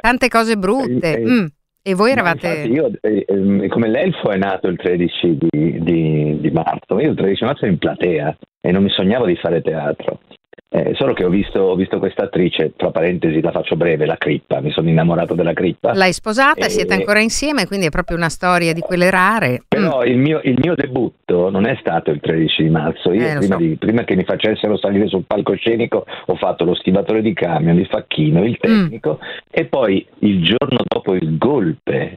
[0.00, 1.18] tante cose brutte.
[1.18, 1.44] Mm.
[1.86, 2.62] E voi eravate...
[2.62, 7.14] io, eh, ehm, come l'elfo è nato il 13 di, di, di marzo, io il
[7.14, 10.20] 13 marzo ero in platea e non mi sognavo di fare teatro.
[10.76, 14.16] Eh, solo che ho visto, ho visto questa attrice, tra parentesi la faccio breve, la
[14.16, 15.94] Crippa, mi sono innamorato della Crippa.
[15.94, 16.68] L'hai sposata, e...
[16.68, 19.62] siete ancora insieme, quindi è proprio una storia di quelle rare.
[19.68, 20.06] Però mm.
[20.06, 23.54] il, mio, il, mio, debutto non è stato il 13 di marzo, io eh, prima,
[23.54, 23.60] so.
[23.60, 27.86] di, prima, che mi facessero salire sul palcoscenico ho fatto lo schivatore di camion, il
[27.86, 28.82] facchino, il mm.
[28.82, 29.46] tecnico mm.
[29.52, 32.16] e poi il giorno dopo il golpe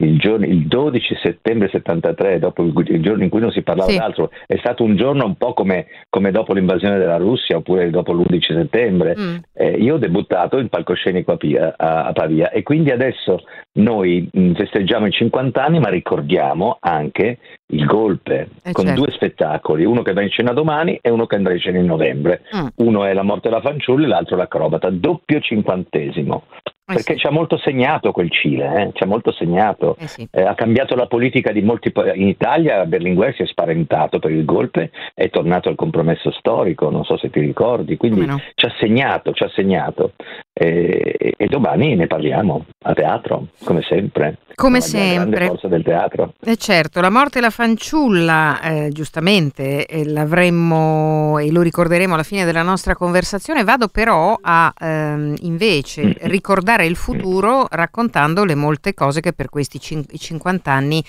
[0.00, 3.90] il, giorno, il 12 settembre 73, dopo il, il, giorno in cui non si parlava
[3.90, 3.98] sì.
[3.98, 8.12] d'altro, è stato un giorno un po' come, come, dopo l'invasione della Russia oppure dopo
[8.12, 9.16] l'11 settembre.
[9.18, 9.36] Mm.
[9.52, 13.42] Eh, io ho debuttato in palcoscenico a, Pia, a, a, Pavia e quindi adesso
[13.78, 17.38] noi mh, festeggiamo i 50 anni ma ricordiamo anche
[17.70, 19.02] il golpe eh con certo.
[19.02, 21.86] due spettacoli, uno che va in scena domani e uno che andrà in scena in
[21.86, 22.42] novembre.
[22.54, 22.66] Mm.
[22.76, 26.44] Uno è La morte della fanciulla e l'altro l'acrobata, doppio cinquantesimo.
[26.90, 27.18] Eh perché sì.
[27.18, 28.90] ci ha molto segnato quel Cile, eh?
[28.94, 29.94] ci ha molto segnato.
[29.98, 30.26] Eh sì.
[30.30, 32.18] eh, ha cambiato la politica di molti paesi.
[32.18, 37.04] In Italia Berlinguer si è spaventato per il golpe, è tornato al compromesso storico, non
[37.04, 38.40] so se ti ricordi, quindi no?
[38.54, 40.12] ci ha segnato, ci ha segnato.
[40.60, 44.38] E, e, domani ne parliamo a teatro, come sempre.
[44.56, 45.42] Come sempre.
[45.42, 46.34] La forza del teatro.
[46.40, 52.24] Eh certo, la morte e la fanciulla, eh, giustamente, eh, l'avremmo e lo ricorderemo alla
[52.24, 53.62] fine della nostra conversazione.
[53.62, 56.10] Vado però a ehm, invece mm.
[56.22, 61.04] ricordare il futuro raccontando le molte cose che per questi cin- 50 anni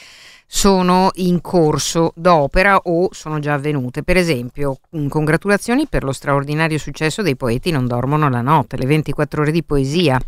[0.52, 4.02] sono in corso d'opera o sono già avvenute.
[4.02, 4.78] Per esempio,
[5.08, 9.64] congratulazioni per lo straordinario successo dei poeti Non dormono la notte, le 24 ore di
[9.64, 10.20] poesia.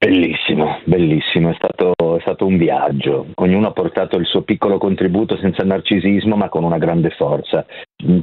[0.00, 5.36] Bellissimo, bellissimo, è stato, è stato, un viaggio, ognuno ha portato il suo piccolo contributo
[5.38, 7.66] senza narcisismo ma con una grande forza.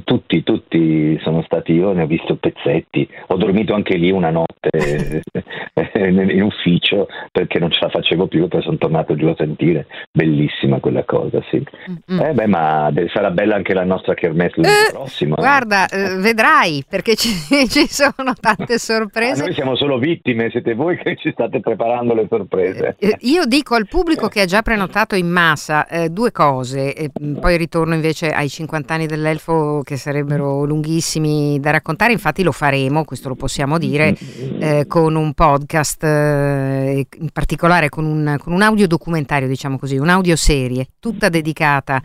[0.04, 4.70] Tutti, tutti sono stati, io ne ho visto pezzetti, ho dormito anche lì una notte
[6.00, 10.80] in ufficio perché non ce la facevo più, poi sono tornato giù a sentire, bellissima
[10.80, 11.62] quella cosa, sì.
[12.10, 12.24] Mm-hmm.
[12.24, 15.36] Eh beh, ma sarà bella anche la nostra kermesse l'anno eh, prossimo.
[15.36, 15.40] Eh.
[15.40, 17.28] Guarda, eh, vedrai perché ci,
[17.68, 19.42] ci, sono tante sorprese.
[19.42, 22.96] Ah, noi siamo solo vittime, siete voi che ci state preparando le sorprese.
[22.98, 27.58] Eh, io dico al pubblico che ha già prenotato in massa eh, due cose, poi
[27.58, 33.28] ritorno invece ai 50 anni dell'elfo che sarebbero lunghissimi da raccontare, infatti lo faremo, questo
[33.28, 34.16] lo possiamo dire,
[34.58, 39.96] eh, con un podcast, eh, in particolare con un, con un audio documentario, diciamo così,
[39.96, 42.02] un'audioserie tutta dedicata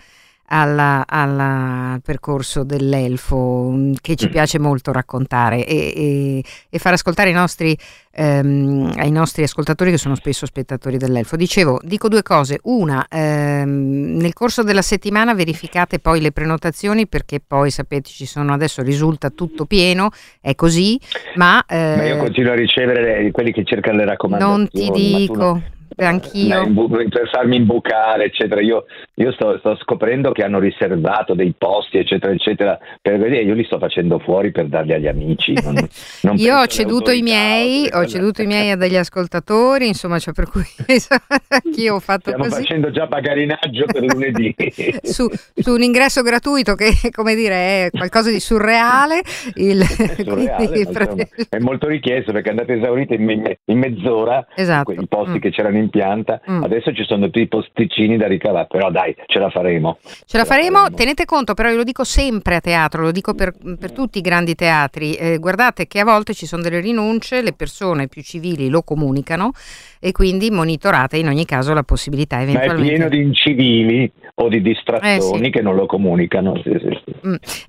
[0.54, 4.32] alla, alla, al percorso dell'elfo mm, che ci mm.
[4.32, 7.76] piace molto raccontare e, e, e far ascoltare i nostri,
[8.12, 11.38] ehm, ai nostri ascoltatori che sono spesso spettatori dell'elfo.
[11.38, 12.60] Dicevo, dico due cose.
[12.64, 18.54] Una, ehm, nel corso della settimana verificate poi le prenotazioni perché poi sapete ci sono
[18.54, 20.10] adesso risulta tutto pieno,
[20.42, 21.00] è così,
[21.36, 21.64] ma...
[21.66, 24.60] Eh, ma io continuo a ricevere quelli che cercano le raccomandazioni.
[24.60, 26.88] Non ti dico anch'io.
[27.10, 28.62] per farmi imbucare, eccetera.
[28.62, 28.86] Io,
[29.16, 33.44] io sto, sto, scoprendo che hanno riservato dei posti, eccetera, eccetera, per vedere.
[33.44, 35.54] Io li sto facendo fuori per darli agli amici.
[35.64, 35.76] Non,
[36.24, 40.34] non io ho ceduto i miei, ho ceduto i miei a degli ascoltatori, insomma, cioè
[40.34, 40.64] per cui
[41.48, 42.62] anch'io ho fatto Stiamo così.
[42.62, 44.56] facendo già pagarinaggio per lunedì.
[45.04, 49.22] su, su, un ingresso gratuito che, come dire, è qualcosa di surreale.
[49.56, 54.92] Il, è, surreale insomma, è molto richiesto perché andate esaurite in, in mezz'ora esatto.
[54.92, 55.42] i posti mm.
[55.42, 56.64] che c'erano in pianta, mm.
[56.64, 59.98] adesso ci sono tutti i posticini da ricavare, però dai, ce la faremo.
[60.26, 60.96] Ce la faremo, faremo.
[60.96, 64.22] tenete conto, però io lo dico sempre a teatro, lo dico per, per tutti i
[64.22, 68.70] grandi teatri, eh, guardate che a volte ci sono delle rinunce, le persone più civili
[68.70, 69.52] lo comunicano
[70.00, 72.82] e quindi monitorate in ogni caso la possibilità eventualmente.
[72.82, 75.50] Ma è pieno di incivili o di distrazioni eh, sì.
[75.52, 76.60] che non lo comunicano.
[76.64, 77.11] Sì, sì.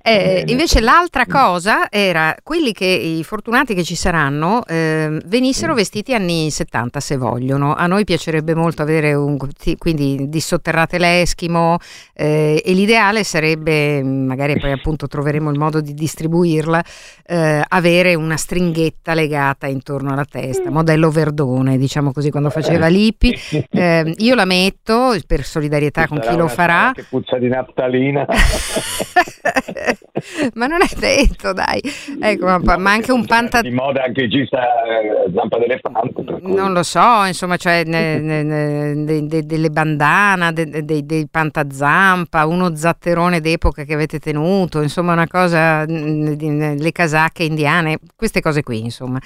[0.01, 5.75] Eh, invece l'altra cosa era quelli che i fortunati che ci saranno eh, venissero mm.
[5.75, 7.75] vestiti anni 70 se vogliono.
[7.75, 9.37] A noi piacerebbe molto avere un
[9.77, 11.77] quindi dissotterrate l'Eschimo
[12.13, 16.83] eh, e l'ideale sarebbe, magari poi appunto troveremo il modo di distribuirla,
[17.25, 20.73] eh, avere una stringhetta legata intorno alla testa, mm.
[20.73, 23.41] modello Verdone, diciamo così, quando faceva l'IPI.
[23.73, 26.91] Eh, io la metto per solidarietà con chi lo farà.
[26.93, 28.25] Che puzza di naftalina.
[30.55, 31.81] ma non è detto, dai.
[32.21, 33.61] Ecco, ma, no, ma anche un panta...
[33.61, 36.23] Di moda anche ci sta eh, zampa d'elefante.
[36.23, 36.53] Cui...
[36.53, 41.27] Non lo so, insomma, cioè ne, ne, ne, de, de, delle bandana, dei de, de
[41.29, 48.63] pantazampa, uno zatterone d'epoca che avete tenuto, insomma, una cosa, le casacche indiane, queste cose
[48.63, 49.19] qui, insomma.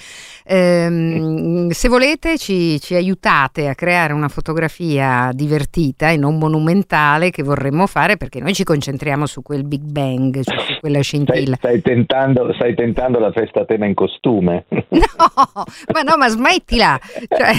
[0.46, 7.44] Ehm, se volete ci, ci aiutate a creare una fotografia divertita e non monumentale che
[7.44, 10.07] vorremmo fare perché noi ci concentriamo su quel Big Bang,
[10.44, 11.56] cioè su quella scintilla.
[11.56, 14.66] Stai, stai, tentando, stai tentando, la festa a tema in costume?
[14.90, 17.00] No, ma no, ma smettila!
[17.28, 17.52] Cioè,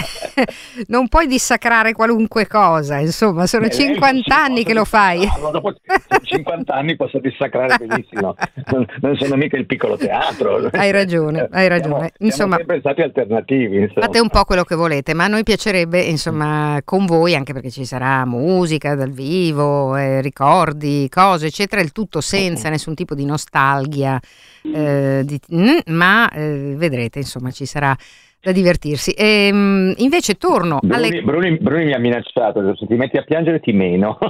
[0.89, 5.29] non puoi dissacrare qualunque cosa, insomma, sono Beh, 50 anni che lo fai.
[5.41, 5.75] No, dopo
[6.23, 8.35] 50 anni posso dissacrare benissimo,
[8.71, 10.69] non, non, sono mica il piccolo teatro.
[10.73, 11.97] Hai ragione, hai ragione.
[11.97, 13.77] Siamo, insomma, siamo sempre stati alternativi.
[13.79, 14.07] Insomma.
[14.07, 17.71] Fate un po' quello che volete, ma a noi piacerebbe, insomma, con voi, anche perché
[17.71, 23.25] ci sarà musica dal vivo, eh, ricordi, cose, eccetera, il tutto senza nessun tipo di
[23.25, 24.21] nostalgia,
[24.63, 27.97] eh, di, mm, ma eh, vedrete, insomma, ci sarà
[28.41, 29.11] da divertirsi.
[29.11, 31.23] E, ehm, invece torno Bruni, alle...
[31.23, 34.19] Bruni, Bruni, mi ha minacciato, se ti metti a piangere ti meno.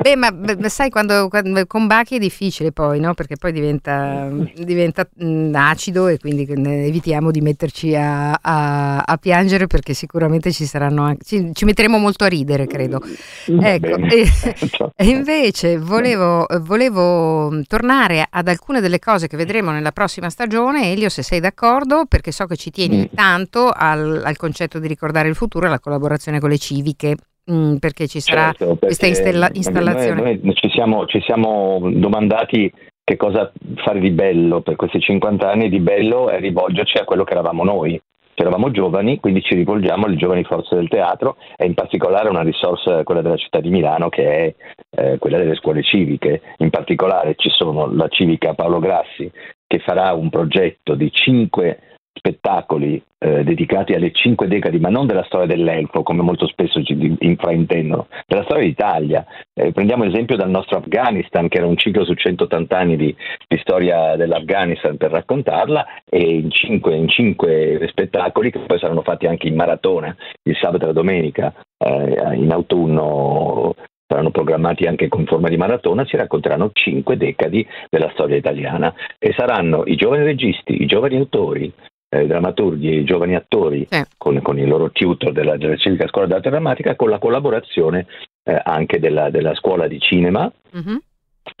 [0.00, 3.12] Beh, ma beh, sai, quando, quando, con Bachi è difficile poi, no?
[3.12, 9.16] Perché poi diventa, diventa mh, mm, acido e quindi evitiamo di metterci a, a, a,
[9.18, 11.24] piangere perché sicuramente ci saranno anche...
[11.24, 13.02] Ci, ci metteremo molto a ridere, credo.
[13.44, 14.24] Ecco, e,
[14.96, 21.10] e, invece volevo, volevo tornare ad alcune delle cose che vedremo nella prossima stagione, Elio,
[21.10, 23.04] se sei d'accordo, perché so che ci tieni mm.
[23.14, 27.16] tanto al, al, concetto di ricordare il futuro e alla collaborazione con le civiche.
[27.50, 30.20] Mm, perché ci sarà certo, questa installa- installazione.
[30.20, 32.70] Noi, noi ci, siamo, ci siamo domandati
[33.02, 37.24] che cosa fare di bello per questi 50 anni di bello è rivolgerci a quello
[37.24, 38.00] che eravamo noi.
[38.34, 43.02] Eravamo giovani, quindi ci rivolgiamo alle giovani forze del teatro e in particolare una risorsa,
[43.02, 44.54] quella della città di Milano, che è
[44.96, 46.40] eh, quella delle scuole civiche.
[46.58, 49.30] In particolare ci sono la civica Paolo Grassi
[49.66, 55.24] che farà un progetto di cinque spettacoli eh, dedicati alle cinque decadi, ma non della
[55.24, 59.24] storia dell'elfo, come molto spesso ci infraintendono, della storia d'Italia.
[59.54, 63.14] Eh, prendiamo esempio dal nostro Afghanistan, che era un ciclo su 180 anni di,
[63.48, 69.26] di storia dell'Afghanistan per raccontarla, e in cinque, in cinque, spettacoli che poi saranno fatti
[69.26, 73.74] anche in maratona, il sabato e la domenica, eh, in autunno
[74.10, 79.32] saranno programmati anche con forma di maratona, si racconteranno cinque decadi della storia italiana e
[79.36, 81.72] saranno i giovani registi, i giovani autori,
[82.10, 84.06] eh, drammaturghi e giovani attori eh.
[84.18, 88.06] con, con, i loro tutor della, della Civica Scuola d'Arte Drammatica con la collaborazione
[88.42, 90.96] eh, anche della, della, scuola di cinema mm-hmm.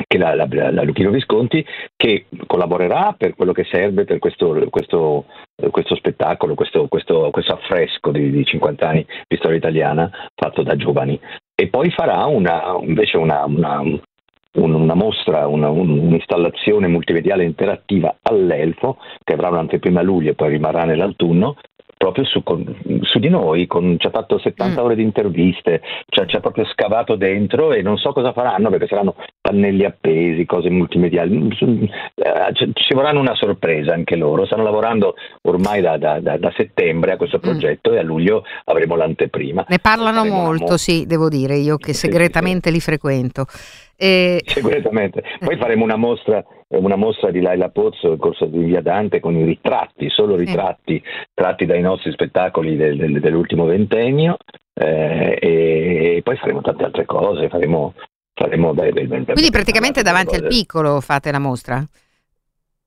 [0.06, 1.64] che la, la, la, Luchino Visconti
[1.96, 5.26] che collaborerà per quello che serve per questo, questo,
[5.70, 10.74] questo spettacolo, questo, questo, questo affresco di, di, 50 anni di storia italiana fatto da
[10.74, 11.18] giovani
[11.54, 13.82] e poi farà una, invece una, una,
[14.54, 20.84] una mostra, una, un'installazione multimediale interattiva all'Elfo che avrà un'anteprima a luglio e poi rimarrà
[20.84, 21.56] nell'autunno
[22.00, 22.64] proprio su, con,
[23.02, 24.82] su, di noi, con, ci ha fatto 70 mm.
[24.82, 28.86] ore di interviste, cioè, ci ha proprio scavato dentro e non so cosa faranno perché
[28.86, 31.46] saranno pannelli appesi, cose multimediali,
[32.14, 37.12] eh, ci vorranno una sorpresa anche loro, stanno lavorando ormai da, da, da, da settembre
[37.12, 37.42] a questo mm.
[37.42, 37.94] progetto mm.
[37.94, 39.66] e a luglio avremo l'anteprima.
[39.68, 42.72] Ne parlano molto, sì, devo dire, io che segretamente sì, sì.
[42.72, 43.44] li frequento.
[43.94, 44.40] E...
[44.46, 45.22] Segretamente.
[45.38, 46.42] Poi faremo una mostra,
[46.78, 51.02] una mostra di Laila Pozzo, il corso di Via Dante, con i ritratti, solo ritratti
[51.34, 54.36] tratti dai nostri spettacoli del, del, dell'ultimo ventennio.
[54.72, 57.48] Eh, e poi faremo tante altre cose.
[57.48, 57.94] Faremo,
[58.34, 61.84] faremo beh, beh, beh, Quindi praticamente davanti al piccolo fate la mostra?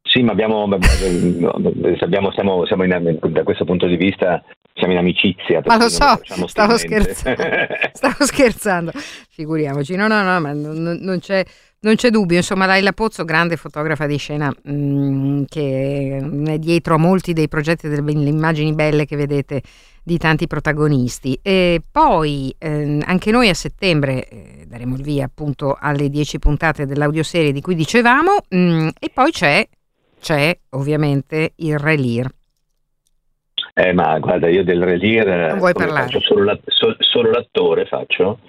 [0.02, 5.62] Sì, ma abbiamo, abbiamo siamo, siamo in, da questo punto di vista siamo in amicizia.
[5.66, 7.44] Ma lo so, stavo scherzando.
[7.94, 8.92] stavo scherzando,
[9.30, 9.96] figuriamoci.
[9.96, 11.44] No, no, no, ma non, non, c'è,
[11.84, 12.38] non c'è, dubbio.
[12.38, 17.48] Insomma, Laila Pozzo, grande fotografa di scena, mh, mm, che è dietro a molti dei
[17.48, 19.62] progetti delle immagini belle che vedete
[20.04, 21.40] di tanti protagonisti.
[21.42, 26.86] E poi eh, anche noi a settembre eh, daremo il via appunto alle 10 puntate
[26.86, 28.32] dell'audioserie di cui dicevamo.
[28.50, 29.68] Mh, mm, e poi c'è,
[30.20, 32.30] c'è ovviamente il Relir
[33.76, 36.06] eh, ma guarda, io del Relire non vuoi parlare.
[36.06, 38.40] faccio solo, la, so, solo, l'attore, faccio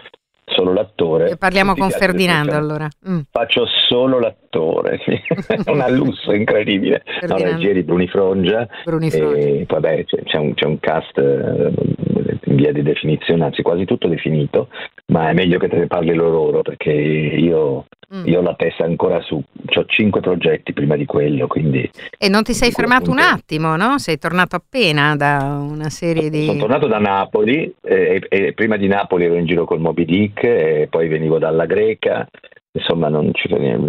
[0.47, 1.31] solo l'attore.
[1.31, 2.89] E parliamo con Ferdinando allora.
[3.09, 3.21] Mm.
[3.31, 5.13] Faccio solo l'attore, sì.
[5.65, 7.03] è un lusso incredibile.
[7.27, 8.67] No, regia di Bruni Frongia.
[8.85, 9.39] Bruni Frongia.
[9.39, 13.85] E beh, c'è, c'è, un, c'è un cast eh, in via di definizione, anzi quasi
[13.85, 14.69] tutto definito,
[15.07, 18.27] ma è meglio che te ne parli loro perché io Mm.
[18.27, 21.91] Io ho la testa ancora su, ho cinque progetti prima di quello, quindi...
[22.17, 23.99] E non ti sei fermato un attimo, no?
[23.99, 26.45] Sei tornato appena da una serie di...
[26.45, 30.45] Sono tornato da Napoli e, e prima di Napoli ero in giro col Moby Dick
[30.45, 32.29] e poi venivo dalla Greca,
[32.73, 33.49] insomma non ci,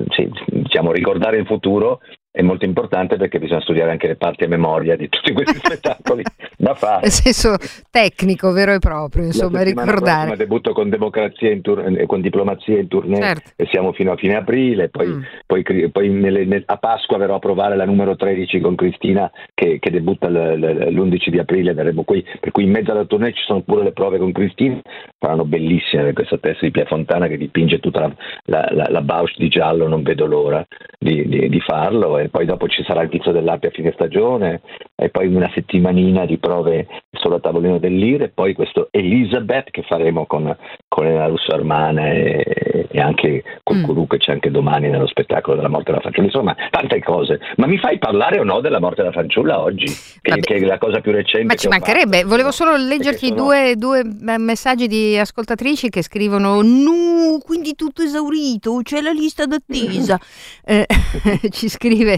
[0.09, 1.99] sì, diciamo ricordare il futuro
[2.35, 6.21] è molto importante perché bisogna studiare anche le parti a memoria di tutti questi spettacoli
[6.57, 7.03] da fare.
[7.03, 7.55] Nel senso
[7.89, 10.31] tecnico, vero e proprio, insomma, ricordare.
[10.31, 13.51] Ma debutto con democrazia in tour- eh, con diplomazia in tournée certo.
[13.55, 15.21] e siamo fino a fine aprile, poi, mm.
[15.45, 19.79] poi, poi nelle, nel, a Pasqua verrò a provare la numero 13 con Cristina che,
[19.79, 23.31] che debutta l, l, l'11 di aprile, verremo qui, per cui in mezzo alla tournée
[23.31, 24.81] ci sono pure le prove con Cristina,
[25.17, 28.13] saranno bellissime questa testa di Pia Fontana che dipinge tutta la,
[28.43, 30.65] la, la, la Bausch di giallo, non vedo l'ora
[30.99, 34.61] di, di, di farlo e poi dopo ci sarà il pizzo dell'Appia a fine stagione
[34.95, 39.83] e poi una settimanina di prove solo a tavolino dell'Ire e poi questo Elizabeth che
[39.83, 40.55] faremo con,
[40.87, 44.03] con Elena Russo Armana e, e, anche con mm.
[44.07, 46.25] che c'è anche domani nello spettacolo della morte della fanciulla.
[46.27, 47.39] Insomma tante cose.
[47.57, 49.85] Ma mi fai parlare o no della morte della fanciulla oggi?
[50.21, 52.27] Che, che è la cosa più recente ma ci mancherebbe fatto.
[52.27, 53.43] volevo solo leggerti sono...
[53.43, 54.01] due, due,
[54.37, 60.19] messaggi di ascoltatrici che scrivono no quindi tutto esaurito c'è la lista d'attesa.
[60.67, 60.85] Eh,
[61.49, 62.14] ci scrive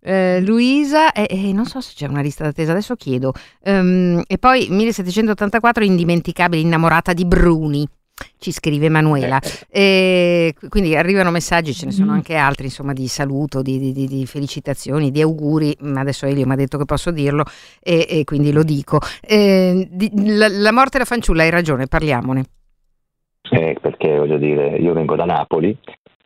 [0.00, 3.32] Eh, Luisa, e eh, non so se c'è una lista d'attesa, adesso chiedo.
[3.64, 7.86] Um, e poi 1784, indimenticabile, innamorata di Bruni
[8.38, 9.38] ci scrive Emanuela.
[9.70, 12.14] E quindi arrivano messaggi, ce ne sono mm.
[12.14, 16.52] anche altri, insomma, di saluto, di, di, di felicitazioni, di auguri, ma adesso Elio mi
[16.52, 17.44] ha detto che posso dirlo
[17.80, 18.98] e, e quindi lo dico.
[19.20, 22.44] Eh, di, la, la, morte della fanciulla, hai ragione, parliamone.
[23.50, 25.76] Eh, perché voglio dire, io vengo da Napoli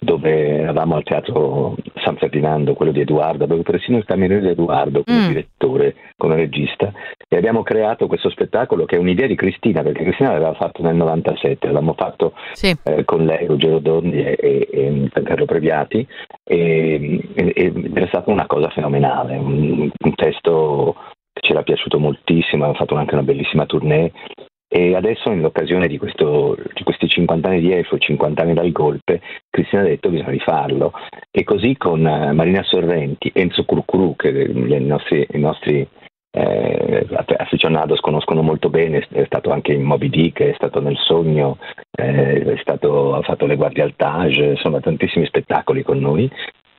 [0.02, 5.04] dove eravamo al teatro San Ferdinando, quello di Edoardo, avevo persino il cameriere di Edoardo
[5.04, 5.28] come mm.
[5.28, 6.92] direttore, come regista,
[7.28, 10.96] e abbiamo creato questo spettacolo che è un'idea di Cristina, perché Cristina l'aveva fatto nel
[10.96, 12.76] 97, l'abbiamo fatto sì.
[12.82, 16.04] eh, con lei, Ruggero Dondi e, e, e Carlo Previati,
[16.42, 20.96] e, ed è stata una cosa fenomenale, un, un testo
[21.32, 24.10] che ci era piaciuto moltissimo, abbiamo fatto anche una bellissima tournée
[24.74, 28.72] e adesso, in occasione di, questo, di, questi 50 anni di EFO, 50 anni dal
[28.72, 29.20] golpe,
[29.50, 30.92] Cristina ha detto che bisogna rifarlo.
[31.30, 35.86] E così con eh, Marina Sorrenti, Enzo Curcuru, che i nostri, i nostri
[36.30, 37.06] eh,
[37.36, 41.58] aficionados conoscono molto bene, è stato anche in Moby Dick, è stato nel Sogno,
[41.90, 46.30] eh, stato, ha fatto le guardie al Tage, insomma tantissimi spettacoli con noi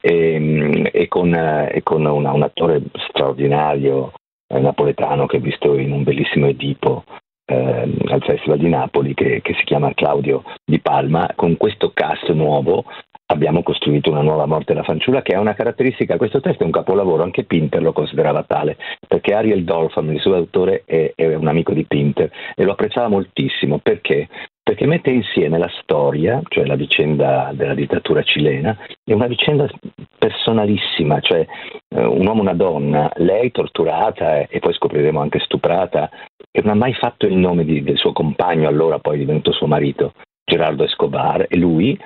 [0.01, 4.13] e, e con, e con una, un attore straordinario
[4.47, 7.03] eh, napoletano che ho visto in un bellissimo Edipo
[7.45, 11.31] eh, al Festival di Napoli che, che, si chiama Claudio Di Palma.
[11.35, 12.85] Con questo cast nuovo
[13.27, 16.71] abbiamo costruito una nuova morte della fanciulla che ha una caratteristica, questo testo è un
[16.71, 18.77] capolavoro, anche Pinter lo considerava tale,
[19.07, 23.07] perché Ariel Dolpham, il suo autore, è, è un amico di Pinter e lo apprezzava
[23.07, 23.79] moltissimo.
[23.79, 24.27] Perché
[24.63, 29.69] perché mette insieme la storia, cioè la vicenda della dittatura cilena, e una vicenda
[30.17, 31.45] personalissima, cioè
[31.89, 36.09] eh, un uomo e una donna, lei torturata e poi scopriremo anche stuprata,
[36.49, 39.67] e non ha mai fatto il nome di, del suo compagno, allora poi divenuto suo
[39.67, 40.13] marito,
[40.45, 41.99] Gerardo Escobar, e lui,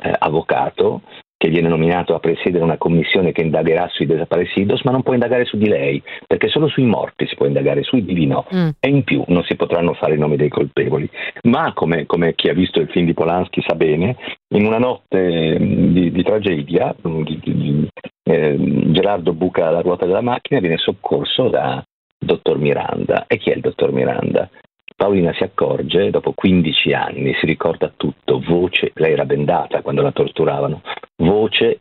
[0.00, 1.02] eh, avvocato,
[1.44, 5.44] che viene nominato a presiedere una commissione che indagherà sui desaparecidos, ma non può indagare
[5.44, 8.46] su di lei, perché solo sui morti si può indagare, sui vivi no.
[8.54, 8.68] Mm.
[8.80, 11.06] E in più non si potranno fare i nomi dei colpevoli.
[11.42, 14.16] Ma come, come chi ha visto il film di Polanski sa bene,
[14.54, 17.88] in una notte mm, di, di tragedia, mm, di, di,
[18.22, 18.56] eh,
[18.92, 21.84] Gerardo buca la ruota della macchina e viene soccorso da
[22.18, 23.26] dottor Miranda.
[23.26, 24.48] E chi è il dottor Miranda?
[24.96, 30.12] Paolina si accorge, dopo 15 anni, si ricorda tutto, voce, lei era bendata quando la
[30.12, 30.82] torturavano,
[31.16, 31.80] voce,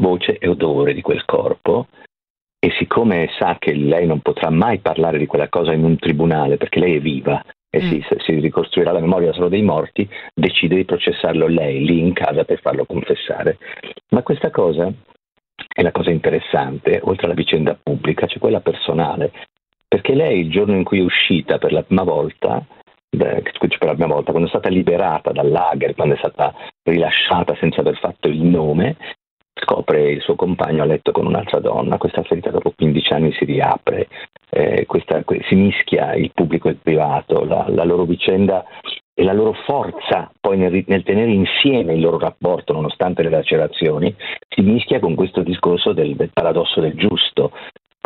[0.00, 1.88] voce e odore di quel corpo
[2.58, 6.56] e siccome sa che lei non potrà mai parlare di quella cosa in un tribunale
[6.56, 7.88] perché lei è viva e mm.
[7.88, 12.44] si, si, ricostruirà la memoria solo dei morti, decide di processarlo lei lì in casa
[12.44, 13.58] per farlo confessare.
[14.10, 14.90] Ma questa cosa
[15.68, 19.32] è la cosa interessante, oltre alla vicenda pubblica, c'è quella personale
[19.88, 22.64] perché lei il giorno in cui è uscita per la prima volta,
[23.08, 23.42] per
[23.80, 27.98] la prima volta, quando è stata liberata dal lager, quando è stata rilasciata senza aver
[27.98, 28.96] fatto il nome,
[29.54, 33.44] scopre il suo compagno a letto con un'altra donna, questa ferita dopo 15 anni si
[33.44, 34.08] riapre,
[34.50, 38.64] eh, questa, si mischia il pubblico e il privato, la, la loro vicenda
[39.14, 44.14] e la loro forza poi nel, nel, tenere insieme il loro rapporto nonostante le lacerazioni
[44.48, 47.50] si mischia con questo discorso del, del paradosso del giusto,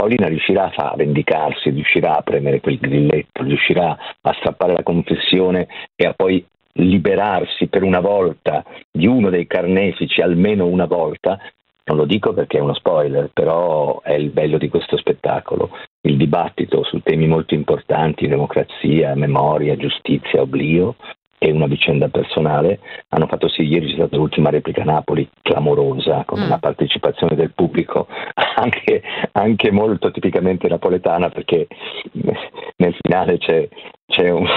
[0.03, 6.09] Paolina riuscirà a vendicarsi, riuscirà a premere quel grilletto, riuscirà a strappare la confessione e
[6.09, 11.39] a poi liberarsi per una volta di uno dei carnefici, almeno una volta,
[11.85, 15.71] non lo dico perché è uno spoiler, però è il bello di questo spettacolo.
[16.01, 20.97] Il dibattito su temi molto importanti, democrazia, memoria, giustizia, oblio,
[21.43, 22.79] e una vicenda personale,
[23.09, 26.45] hanno fatto sì, ieri c'è stata l'ultima replica a Napoli, clamorosa, con mm.
[26.45, 28.07] una partecipazione del pubblico
[28.55, 31.67] anche, anche, molto tipicamente napoletana, perché
[32.13, 33.69] nel finale c'è,
[34.07, 34.47] c'è un...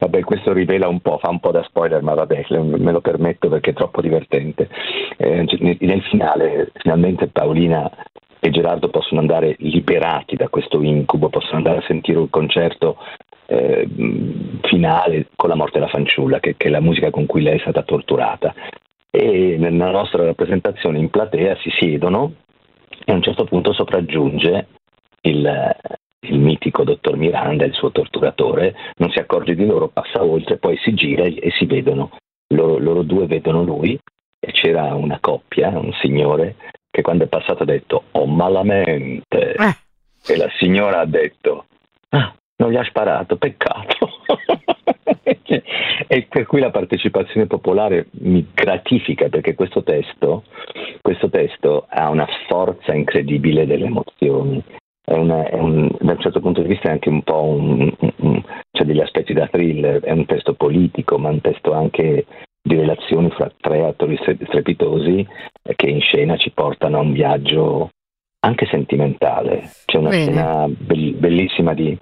[0.00, 3.48] Vabbè, questo rivela un po', fa un po' da spoiler, ma vabbè, me lo permetto
[3.48, 4.68] perché è troppo divertente.
[5.16, 7.90] Eh, nel finale, finalmente Paolina
[8.40, 12.98] e Gerardo possono andare liberati da questo incubo, possono andare a sentire un concerto
[13.46, 13.88] eh,
[14.62, 17.60] finale con la morte della fanciulla, che, che, è la musica con cui lei è
[17.60, 18.54] stata torturata.
[19.10, 22.34] E nella nostra rappresentazione in platea si siedono
[23.04, 24.66] e a un certo punto sopraggiunge
[25.22, 25.76] il,
[26.26, 30.76] il mitico dottor Miranda, il suo torturatore, non si accorge di loro, passa oltre, poi
[30.78, 32.10] si gira e si vedono,
[32.54, 33.98] loro, loro due vedono lui
[34.40, 36.56] e c'era una coppia, un signore,
[36.90, 39.76] che quando è passato ha detto oh malamente eh.
[40.26, 41.66] e la signora ha detto
[42.10, 44.10] ah non gli ha sparato, peccato.
[46.06, 50.44] e per cui la partecipazione popolare mi gratifica perché questo testo,
[51.00, 54.62] questo testo ha una forza incredibile delle emozioni.
[55.06, 57.92] È una, è un, da un certo punto di vista è anche un po' un,
[58.16, 62.24] un, c'è degli aspetti da thriller, è un testo politico, ma un testo anche
[62.62, 65.26] di relazioni fra tre attori strepitosi
[65.76, 67.90] che in scena ci portano a un viaggio
[68.40, 69.70] anche sentimentale.
[69.84, 70.22] C'è una Bene.
[70.22, 71.98] scena bell- bellissima di,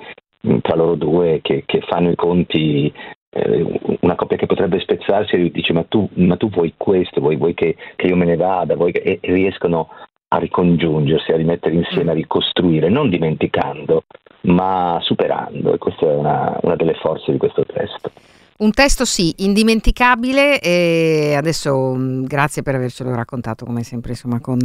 [0.60, 2.92] tra loro due che, che fanno i conti.
[3.34, 7.20] eh, una coppia che potrebbe spezzarsi e lui dice ma tu, ma tu vuoi questo,
[7.20, 9.88] vuoi, vuoi che, che io me ne vada vuoi che-" e, riescono
[10.28, 14.04] a ricongiungersi, a rimettere insieme, a ricostruire, non dimenticando,
[14.42, 15.74] ma superando.
[15.74, 18.10] E questa è una, una delle forze di questo testo.
[18.58, 24.58] Un testo sì, indimenticabile e adesso mh, grazie per avercelo raccontato come sempre insomma con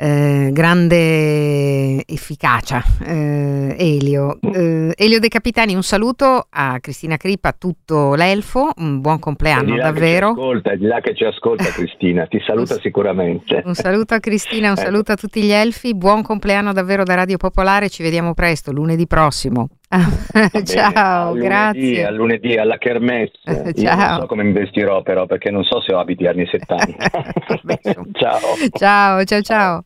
[0.00, 4.38] eh, grande efficacia eh, Elio.
[4.40, 9.76] Eh, Elio De Capitani un saluto a Cristina Crippa, a tutto l'Elfo, un buon compleanno
[9.76, 10.28] davvero.
[10.28, 13.62] ascolta, è di là che ci ascolta Cristina, ti saluta Un- sicuramente.
[13.64, 14.82] Un saluto a Cristina, un Ecco.
[14.86, 19.06] saluto a tutti gli elfi, buon compleanno davvero da Radio Popolare, ci vediamo presto, lunedì
[19.08, 19.68] prossimo.
[19.88, 22.04] Bene, Ciao, a lunedì, grazie.
[22.04, 23.32] A lunedì alla kermesse.
[23.74, 24.20] Io non Ciao.
[24.20, 27.10] so come investirò però perché non so se ho abiti anni 70.
[27.48, 28.06] Vabbè, insomma.
[28.12, 28.40] ciao.
[28.76, 29.82] Ciao, ciao, ciao.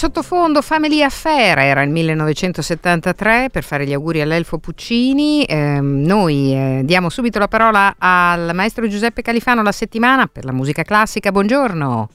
[0.00, 6.80] Sottofondo Family Affair, era il 1973, per fare gli auguri all'Elfo Puccini, ehm, noi eh,
[6.84, 11.30] diamo subito la parola al maestro Giuseppe Califano la settimana per la musica classica.
[11.30, 12.08] Buongiorno.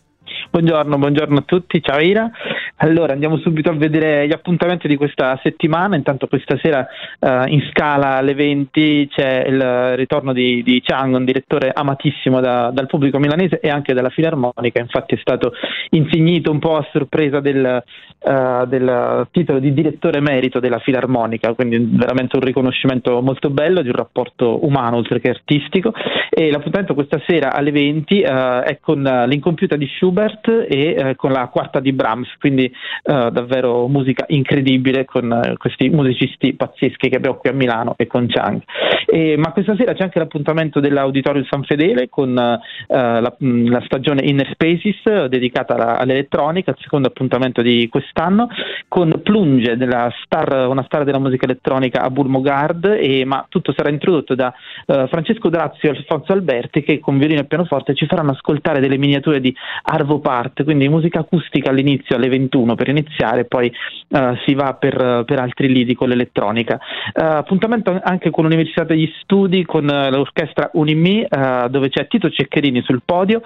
[0.49, 2.31] Buongiorno, buongiorno a tutti, ciao Ira.
[2.79, 5.95] Allora andiamo subito a vedere gli appuntamenti di questa settimana.
[5.95, 6.85] Intanto questa sera
[7.19, 12.71] eh, in scala alle 20 c'è il ritorno di, di Chang, un direttore amatissimo da-
[12.73, 14.81] dal pubblico milanese e anche dalla Filarmonica.
[14.81, 15.53] Infatti è stato
[15.91, 21.77] insignito un po' a sorpresa del, eh, del titolo di direttore emerito della Filarmonica, quindi
[21.79, 25.93] veramente un riconoscimento molto bello di un rapporto umano oltre che artistico.
[26.29, 31.31] E l'appuntamento questa sera alle 20 eh, è con l'incompiuta di Schubert e eh, con
[31.31, 37.15] la quarta di Brahms, quindi eh, davvero musica incredibile con eh, questi musicisti pazzeschi che
[37.15, 38.61] abbiamo qui a Milano e con Chang.
[39.07, 43.81] E- ma questa sera c'è anche l'appuntamento dell'Auditorio San Fedele con eh, la, mh, la
[43.85, 48.47] stagione Inner Spaces dedicata alla- all'elettronica, il secondo appuntamento di quest'anno,
[48.87, 49.77] con Plunge,
[50.25, 54.53] star, una star della musica elettronica a Burmogard, e, ma tutto sarà introdotto da
[54.85, 59.39] Francesco Drazio e Alfonso Alberti che con violino e pianoforte ci faranno ascoltare delle miniature
[59.39, 63.67] di Arvo Part, quindi musica acustica all'inizio alle 21 per iniziare, poi
[64.09, 66.79] eh, si va per, per altri lidi con l'elettronica.
[67.13, 71.25] Eh, appuntamento anche con l'Università degli Studi, con eh, l'orchestra Unimi,
[71.69, 73.41] dove c'è Tito Ceccherini sul podio,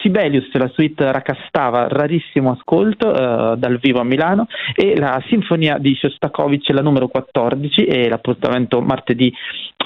[0.00, 6.68] Sibelius, la suite Rakastava, rarissimo ascolto dal vivo a Milano, e la Sinfonia di Shostakovich,
[6.70, 9.32] la numero 14, e l'appuntamento martedì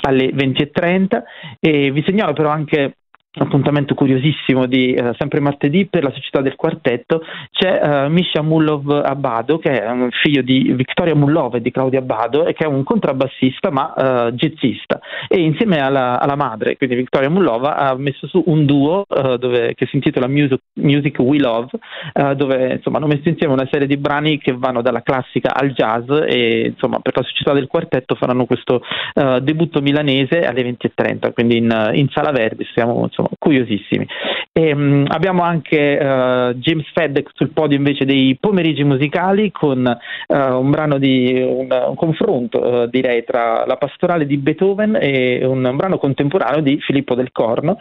[0.03, 1.23] alle 20.30.
[1.61, 2.97] E vi segnalo però anche
[3.33, 7.22] appuntamento curiosissimo di eh, sempre martedì per la società del quartetto
[7.53, 12.01] c'è eh, Misha Mullov Abbado che è un figlio di Vittoria Mullov e di Claudia
[12.01, 14.99] Abbado e che è un contrabbassista ma eh, jazzista.
[15.28, 19.74] E insieme alla, alla madre quindi Vittoria Mullova ha messo su un duo eh, dove-
[19.74, 21.70] che si intitola Music, Music We Love
[22.12, 25.70] eh, dove insomma hanno messo insieme una serie di brani che vanno dalla classica al
[25.70, 28.83] jazz e insomma per la società del quartetto faranno questo
[29.14, 32.66] eh, debutto milanese alle 20.30 quindi in, in Sala Verdi.
[32.72, 34.07] Siamo insomma curiosissimi.
[34.53, 40.37] E, mh, abbiamo anche eh, James Fedek sul podio invece dei pomeriggi musicali con eh,
[40.37, 45.71] un brano di un, un confronto eh, direi tra la pastorale di Beethoven e un
[45.77, 47.77] brano contemporaneo di Filippo del Corno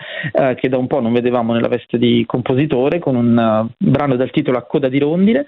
[0.56, 4.58] che da un po' non vedevamo nella veste di compositore con un brano dal titolo
[4.58, 5.46] A coda di rondine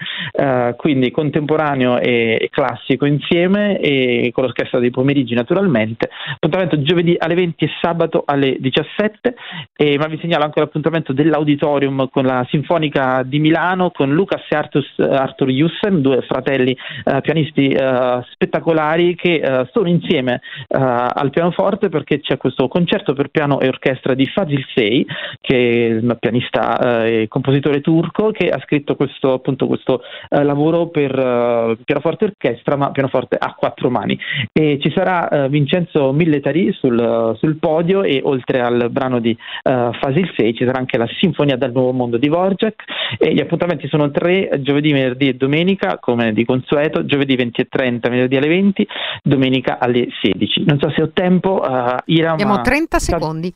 [0.76, 6.10] quindi contemporaneo e, e classico insieme e con l'orchestra dei pomeriggi naturalmente.
[6.36, 9.36] Appuntamento giovedì alle 20 e sabato alle 17
[9.82, 14.56] e, ma vi segnalo anche l'appuntamento dell'auditorium con la Sinfonica di Milano con Lucas e
[14.56, 21.32] Artus- Arthur Jussen, due fratelli eh, pianisti eh, spettacolari che eh, sono insieme eh, al
[21.32, 25.04] pianoforte perché c'è questo concerto per piano e orchestra di Fazil Sey
[25.42, 30.44] che è un pianista eh, e compositore turco che ha scritto questo, appunto, questo eh,
[30.44, 34.16] lavoro per eh, pianoforte e orchestra ma pianoforte a quattro mani.
[34.54, 39.70] E ci sarà eh, Vincenzo Milletari sul, sul podio e oltre al brano di eh,
[39.72, 42.84] uh, fase il 6 ci sarà anche la Sinfonia del Nuovo Mondo di Vorjak
[43.18, 47.66] e gli appuntamenti sono tre, giovedì, venerdì e domenica come di consueto, giovedì 20 e
[47.70, 48.88] 30, venerdì alle 20,
[49.24, 50.64] domenica alle 16.
[50.66, 52.34] Non so se ho tempo, uh, Iram...
[52.34, 53.54] Abbiamo 30 secondi.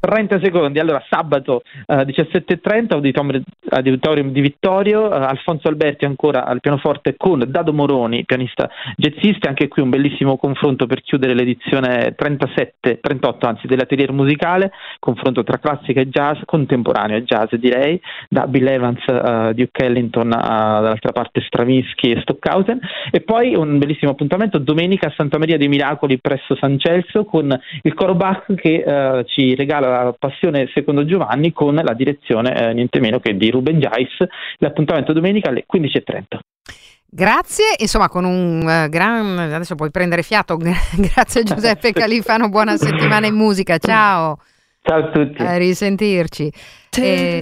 [0.00, 7.14] 30 secondi, allora sabato uh, 17.30 auditorium, di Vittorio, uh, Alfonso Alberti ancora al pianoforte
[7.16, 13.46] con Dado Moroni, pianista jazzista, anche qui un bellissimo confronto per chiudere l'edizione 37, 38
[13.46, 14.70] anzi dell'atelier musicale,
[15.00, 20.28] confronto tra classica e jazz, contemporaneo e jazz direi, da Bill Evans, uh, Duke Ellington,
[20.28, 22.78] dall'altra parte Stravinsky e Stockhausen.
[23.10, 27.58] E poi un bellissimo appuntamento domenica a Santa Maria dei Miracoli presso San Celso con
[27.82, 32.72] il coro Bach che ci ci regala la passione secondo Giovanni con la direzione eh,
[32.74, 34.14] niente meno che di Ruben Giais,
[34.58, 36.38] l'appuntamento domenica alle 15.30.
[37.12, 39.38] Grazie, insomma con un uh, gran...
[39.38, 44.38] adesso puoi prendere fiato, grazie Giuseppe Califano, buona settimana in musica, ciao!
[44.82, 45.42] Ciao a tutti!
[45.42, 46.52] A risentirci.
[46.96, 47.40] E...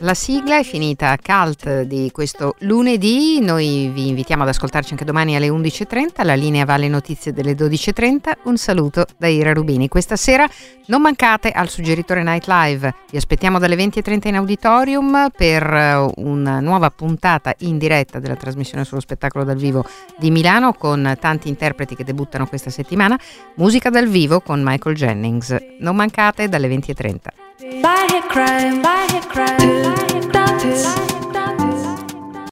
[0.00, 5.34] La sigla è finita, cult di questo lunedì, noi vi invitiamo ad ascoltarci anche domani
[5.34, 9.88] alle 11.30, la linea va alle notizie delle 12.30, un saluto da Ira Rubini.
[9.88, 10.46] Questa sera
[10.86, 16.60] non mancate al suggeritore Night Live, vi aspettiamo dalle 20.30 in auditorium per eh, una
[16.60, 19.86] nuova puntata in diretta della trasmissione sullo spettacolo dal vivo
[20.18, 23.18] di Milano con tanti interpreti che debuttano questa settimana,
[23.54, 25.56] musica dal vivo con Michael Jennings.
[25.80, 27.16] Non mancate dalle 20.30.
[27.58, 31.25] Bye, crime, bye, crime, bye, crime.